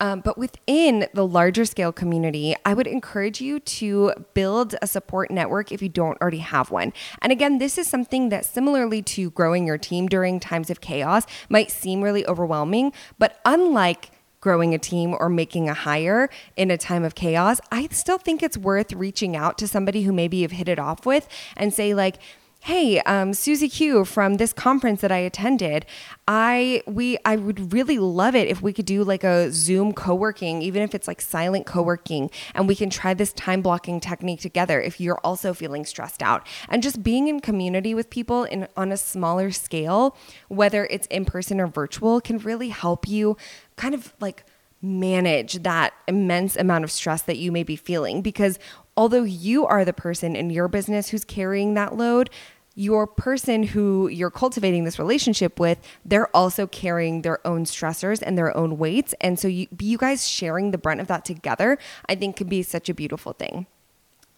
Um, 0.00 0.20
but 0.20 0.38
within 0.38 1.06
the 1.14 1.26
larger 1.26 1.64
scale 1.64 1.92
community, 1.92 2.56
I 2.64 2.74
would 2.74 2.86
encourage 2.86 3.40
you 3.40 3.60
to 3.60 4.12
build 4.34 4.74
a 4.82 4.86
support 4.86 5.30
network 5.30 5.70
if 5.70 5.82
you 5.82 5.88
don't 5.88 6.20
already 6.20 6.38
have 6.38 6.70
one. 6.70 6.92
And 7.22 7.30
again, 7.30 7.58
this 7.58 7.78
is 7.78 7.86
something 7.86 8.30
that 8.30 8.44
similarly 8.44 9.02
to 9.02 9.30
growing 9.30 9.66
your 9.66 9.78
team 9.78 10.08
during 10.08 10.40
times 10.40 10.70
of 10.70 10.80
chaos 10.80 11.26
might 11.48 11.70
seem 11.70 12.00
really 12.00 12.26
overwhelming, 12.26 12.92
but 13.18 13.38
unlike 13.44 14.10
growing 14.40 14.74
a 14.74 14.78
team 14.78 15.14
or 15.20 15.28
making 15.28 15.68
a 15.68 15.74
hire 15.74 16.30
in 16.56 16.70
a 16.70 16.78
time 16.78 17.04
of 17.04 17.14
chaos, 17.14 17.60
I 17.70 17.88
still 17.90 18.18
think 18.18 18.42
it's 18.42 18.56
worth 18.56 18.92
reaching 18.92 19.36
out 19.36 19.58
to 19.58 19.68
somebody 19.68 20.02
who 20.02 20.12
maybe 20.12 20.38
you've 20.38 20.52
hit 20.52 20.68
it 20.68 20.78
off 20.78 21.04
with 21.04 21.28
and 21.56 21.74
say, 21.74 21.92
like, 21.92 22.16
hey 22.60 23.00
um, 23.00 23.32
susie 23.32 23.68
q 23.68 24.04
from 24.04 24.34
this 24.34 24.52
conference 24.52 25.00
that 25.00 25.10
i 25.10 25.18
attended 25.18 25.86
i 26.28 26.82
we 26.86 27.16
i 27.24 27.36
would 27.36 27.72
really 27.72 27.98
love 27.98 28.34
it 28.34 28.46
if 28.48 28.60
we 28.60 28.72
could 28.72 28.84
do 28.84 29.02
like 29.02 29.24
a 29.24 29.50
zoom 29.50 29.92
co-working 29.92 30.62
even 30.62 30.82
if 30.82 30.94
it's 30.94 31.08
like 31.08 31.20
silent 31.20 31.66
co-working 31.66 32.30
and 32.54 32.68
we 32.68 32.74
can 32.74 32.90
try 32.90 33.14
this 33.14 33.32
time 33.32 33.62
blocking 33.62 33.98
technique 34.00 34.40
together 34.40 34.80
if 34.80 35.00
you're 35.00 35.18
also 35.24 35.52
feeling 35.54 35.84
stressed 35.84 36.22
out. 36.22 36.46
And 36.68 36.82
just 36.82 37.02
being 37.02 37.28
in 37.28 37.40
community 37.40 37.94
with 37.94 38.10
people 38.10 38.44
in 38.44 38.68
on 38.76 38.92
a 38.92 38.96
smaller 38.96 39.50
scale 39.50 40.16
whether 40.48 40.86
it's 40.86 41.06
in 41.08 41.24
person 41.24 41.60
or 41.60 41.66
virtual 41.66 42.20
can 42.20 42.38
really 42.38 42.68
help 42.68 43.08
you 43.08 43.36
kind 43.76 43.94
of 43.94 44.14
like 44.20 44.44
manage 44.82 45.62
that 45.62 45.92
immense 46.08 46.56
amount 46.56 46.84
of 46.84 46.90
stress 46.90 47.22
that 47.22 47.36
you 47.36 47.52
may 47.52 47.62
be 47.62 47.76
feeling. 47.76 48.22
Because 48.22 48.58
although 48.96 49.22
you 49.22 49.66
are 49.66 49.84
the 49.84 49.92
person 49.92 50.36
in 50.36 50.50
your 50.50 50.68
business 50.68 51.08
who's 51.08 51.24
carrying 51.24 51.74
that 51.74 51.96
load, 51.96 52.30
your 52.74 53.06
person 53.06 53.62
who 53.62 54.08
you're 54.08 54.30
cultivating 54.30 54.84
this 54.84 54.98
relationship 54.98 55.58
with, 55.58 55.78
they're 56.04 56.34
also 56.34 56.66
carrying 56.66 57.22
their 57.22 57.44
own 57.46 57.64
stressors 57.64 58.22
and 58.22 58.38
their 58.38 58.56
own 58.56 58.78
weights. 58.78 59.14
And 59.20 59.38
so 59.38 59.48
you, 59.48 59.66
you 59.78 59.98
guys 59.98 60.26
sharing 60.26 60.70
the 60.70 60.78
brunt 60.78 61.00
of 61.00 61.08
that 61.08 61.24
together, 61.24 61.78
I 62.08 62.14
think 62.14 62.36
can 62.36 62.48
be 62.48 62.62
such 62.62 62.88
a 62.88 62.94
beautiful 62.94 63.32
thing. 63.32 63.66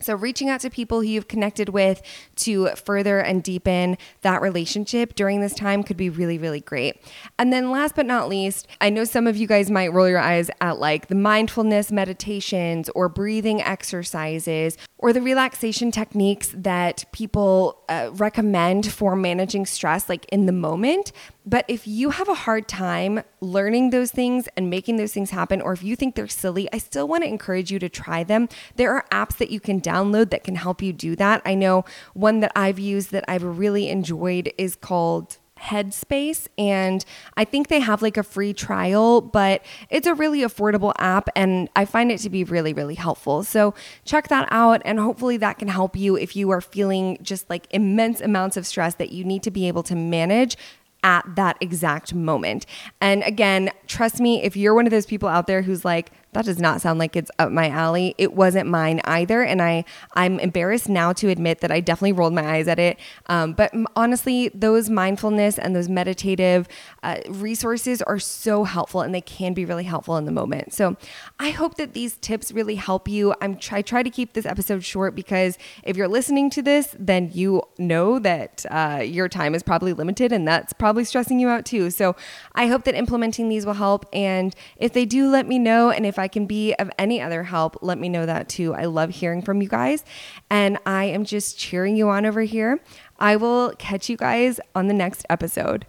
So, 0.02 0.14
reaching 0.14 0.48
out 0.48 0.60
to 0.60 0.70
people 0.70 1.00
who 1.00 1.06
you've 1.06 1.28
connected 1.28 1.70
with 1.70 2.02
to 2.36 2.68
further 2.70 3.20
and 3.20 3.42
deepen 3.42 3.96
that 4.22 4.42
relationship 4.42 5.14
during 5.14 5.40
this 5.40 5.54
time 5.54 5.82
could 5.82 5.96
be 5.96 6.10
really, 6.10 6.38
really 6.38 6.60
great. 6.60 7.02
And 7.38 7.52
then, 7.52 7.70
last 7.70 7.94
but 7.94 8.06
not 8.06 8.28
least, 8.28 8.66
I 8.80 8.90
know 8.90 9.04
some 9.04 9.26
of 9.26 9.36
you 9.36 9.46
guys 9.46 9.70
might 9.70 9.92
roll 9.92 10.08
your 10.08 10.18
eyes 10.18 10.50
at 10.60 10.78
like 10.78 11.08
the 11.08 11.14
mindfulness 11.14 11.92
meditations 11.92 12.88
or 12.90 13.08
breathing 13.08 13.62
exercises 13.62 14.76
or 14.98 15.12
the 15.12 15.20
relaxation 15.20 15.90
techniques 15.90 16.54
that 16.54 17.04
people 17.12 17.82
uh, 17.88 18.10
recommend 18.14 18.90
for 18.90 19.16
managing 19.16 19.66
stress, 19.66 20.08
like 20.08 20.24
in 20.26 20.46
the 20.46 20.52
moment. 20.52 21.12
But 21.44 21.64
if 21.66 21.88
you 21.88 22.10
have 22.10 22.28
a 22.28 22.34
hard 22.34 22.68
time 22.68 23.24
learning 23.40 23.90
those 23.90 24.12
things 24.12 24.48
and 24.56 24.70
making 24.70 24.96
those 24.96 25.12
things 25.12 25.30
happen, 25.30 25.60
or 25.60 25.72
if 25.72 25.82
you 25.82 25.96
think 25.96 26.14
they're 26.14 26.28
silly, 26.28 26.68
I 26.72 26.78
still 26.78 27.08
want 27.08 27.24
to 27.24 27.28
encourage 27.28 27.72
you 27.72 27.80
to 27.80 27.88
try 27.88 28.22
them. 28.22 28.48
There 28.76 28.94
are 28.94 29.04
apps 29.10 29.38
that 29.38 29.50
you 29.50 29.58
can 29.58 29.80
download 29.80 29.91
that 30.30 30.44
can 30.44 30.56
help 30.56 30.82
you 30.82 30.92
do 30.92 31.16
that. 31.16 31.42
I 31.44 31.54
know 31.54 31.84
one 32.14 32.40
that 32.40 32.52
I've 32.56 32.78
used 32.78 33.10
that 33.12 33.24
I've 33.28 33.42
really 33.42 33.88
enjoyed 33.88 34.52
is 34.58 34.76
called 34.76 35.38
Headspace. 35.62 36.48
And 36.58 37.04
I 37.36 37.44
think 37.44 37.68
they 37.68 37.80
have 37.80 38.02
like 38.02 38.16
a 38.16 38.22
free 38.22 38.52
trial, 38.52 39.20
but 39.20 39.64
it's 39.90 40.06
a 40.06 40.14
really 40.14 40.40
affordable 40.40 40.92
app. 40.98 41.28
And 41.36 41.70
I 41.76 41.84
find 41.84 42.10
it 42.10 42.18
to 42.18 42.30
be 42.30 42.44
really, 42.44 42.72
really 42.72 42.96
helpful. 42.96 43.44
So 43.44 43.74
check 44.04 44.28
that 44.28 44.48
out. 44.50 44.82
And 44.84 44.98
hopefully 44.98 45.36
that 45.38 45.58
can 45.58 45.68
help 45.68 45.96
you 45.96 46.16
if 46.16 46.34
you 46.34 46.50
are 46.50 46.60
feeling 46.60 47.18
just 47.22 47.48
like 47.48 47.66
immense 47.70 48.20
amounts 48.20 48.56
of 48.56 48.66
stress 48.66 48.96
that 48.96 49.12
you 49.12 49.24
need 49.24 49.42
to 49.44 49.50
be 49.50 49.68
able 49.68 49.84
to 49.84 49.94
manage 49.94 50.56
at 51.04 51.24
that 51.36 51.56
exact 51.60 52.14
moment. 52.14 52.66
And 53.00 53.22
again, 53.24 53.70
trust 53.86 54.20
me, 54.20 54.42
if 54.42 54.56
you're 54.56 54.74
one 54.74 54.86
of 54.86 54.90
those 54.90 55.06
people 55.06 55.28
out 55.28 55.46
there 55.46 55.62
who's 55.62 55.84
like, 55.84 56.12
that 56.32 56.46
does 56.46 56.58
not 56.58 56.80
sound 56.80 56.98
like 56.98 57.14
it's 57.14 57.30
up 57.38 57.52
my 57.52 57.68
alley. 57.68 58.14
It 58.16 58.32
wasn't 58.32 58.68
mine 58.68 59.02
either, 59.04 59.42
and 59.42 59.60
I 59.60 59.84
I'm 60.14 60.40
embarrassed 60.40 60.88
now 60.88 61.12
to 61.14 61.28
admit 61.28 61.60
that 61.60 61.70
I 61.70 61.80
definitely 61.80 62.12
rolled 62.12 62.32
my 62.32 62.56
eyes 62.56 62.68
at 62.68 62.78
it. 62.78 62.98
Um, 63.26 63.52
but 63.52 63.72
honestly, 63.96 64.48
those 64.54 64.88
mindfulness 64.88 65.58
and 65.58 65.76
those 65.76 65.90
meditative 65.90 66.68
uh, 67.02 67.18
resources 67.28 68.00
are 68.02 68.18
so 68.18 68.64
helpful, 68.64 69.02
and 69.02 69.14
they 69.14 69.20
can 69.20 69.52
be 69.52 69.66
really 69.66 69.84
helpful 69.84 70.16
in 70.16 70.24
the 70.24 70.32
moment. 70.32 70.72
So 70.72 70.96
I 71.38 71.50
hope 71.50 71.74
that 71.74 71.92
these 71.92 72.16
tips 72.16 72.50
really 72.50 72.76
help 72.76 73.08
you. 73.08 73.34
I'm 73.42 73.56
try 73.56 73.82
try 73.82 74.02
to 74.02 74.10
keep 74.10 74.32
this 74.32 74.46
episode 74.46 74.82
short 74.84 75.14
because 75.14 75.58
if 75.82 75.98
you're 75.98 76.08
listening 76.08 76.48
to 76.50 76.62
this, 76.62 76.96
then 76.98 77.30
you 77.34 77.62
know 77.78 78.18
that 78.18 78.64
uh, 78.70 79.02
your 79.04 79.28
time 79.28 79.54
is 79.54 79.62
probably 79.62 79.92
limited, 79.92 80.32
and 80.32 80.48
that's 80.48 80.72
probably 80.72 81.04
stressing 81.04 81.38
you 81.38 81.48
out 81.50 81.66
too. 81.66 81.90
So 81.90 82.16
I 82.54 82.68
hope 82.68 82.84
that 82.84 82.94
implementing 82.94 83.50
these 83.50 83.66
will 83.66 83.74
help, 83.74 84.06
and 84.14 84.56
if 84.78 84.94
they 84.94 85.04
do, 85.04 85.28
let 85.28 85.46
me 85.46 85.58
know, 85.58 85.90
and 85.90 86.06
if 86.06 86.21
I 86.22 86.28
can 86.28 86.46
be 86.46 86.72
of 86.74 86.88
any 86.98 87.20
other 87.20 87.42
help, 87.42 87.78
let 87.82 87.98
me 87.98 88.08
know 88.08 88.24
that 88.26 88.48
too. 88.48 88.74
I 88.74 88.84
love 88.84 89.10
hearing 89.10 89.42
from 89.42 89.60
you 89.60 89.68
guys, 89.68 90.04
and 90.48 90.78
I 90.86 91.06
am 91.06 91.24
just 91.24 91.58
cheering 91.58 91.96
you 91.96 92.08
on 92.08 92.24
over 92.24 92.42
here. 92.42 92.80
I 93.18 93.34
will 93.34 93.72
catch 93.78 94.08
you 94.08 94.16
guys 94.16 94.60
on 94.74 94.86
the 94.86 94.94
next 94.94 95.26
episode. 95.28 95.84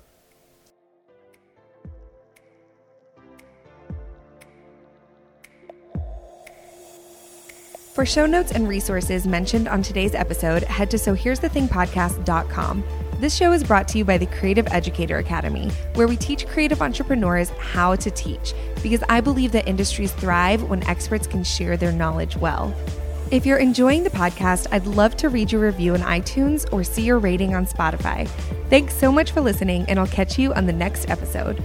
For 7.94 8.08
show 8.08 8.26
notes 8.26 8.52
and 8.52 8.68
resources 8.68 9.28
mentioned 9.28 9.68
on 9.68 9.84
today's 9.84 10.16
episode, 10.16 10.64
head 10.64 10.90
to 10.90 10.98
sohere'sthethingpodcast.com. 10.98 12.84
This 13.24 13.38
show 13.38 13.54
is 13.54 13.64
brought 13.64 13.88
to 13.88 13.98
you 13.98 14.04
by 14.04 14.18
the 14.18 14.26
Creative 14.26 14.68
Educator 14.70 15.20
Academy, 15.20 15.70
where 15.94 16.10
we 16.10 16.18
teach 16.18 16.46
creative 16.46 16.82
entrepreneurs 16.82 17.52
how 17.52 17.96
to 17.96 18.12
teach, 18.12 18.54
because 18.82 19.02
I 19.08 19.22
believe 19.22 19.54
that 19.54 19.66
industries 19.66 20.12
thrive 20.12 20.64
when 20.64 20.84
experts 20.90 21.26
can 21.26 21.42
share 21.42 21.78
their 21.78 21.94
knowledge 21.94 22.36
well. 22.36 22.76
If 23.32 23.46
you're 23.46 23.60
enjoying 23.60 24.04
the 24.04 24.10
podcast, 24.10 24.68
I'd 24.74 24.86
love 24.86 25.16
to 25.16 25.30
read 25.30 25.54
your 25.54 25.62
review 25.62 25.94
on 25.94 26.02
iTunes 26.02 26.68
or 26.74 26.84
see 26.84 27.04
your 27.04 27.18
rating 27.18 27.56
on 27.56 27.66
Spotify. 27.66 28.28
Thanks 28.70 28.94
so 28.94 29.10
much 29.10 29.32
for 29.32 29.40
listening, 29.40 29.86
and 29.88 30.02
I'll 30.02 30.08
catch 30.08 30.38
you 30.38 30.54
on 30.54 30.66
the 30.66 30.74
next 30.74 31.10
episode. 31.10 31.64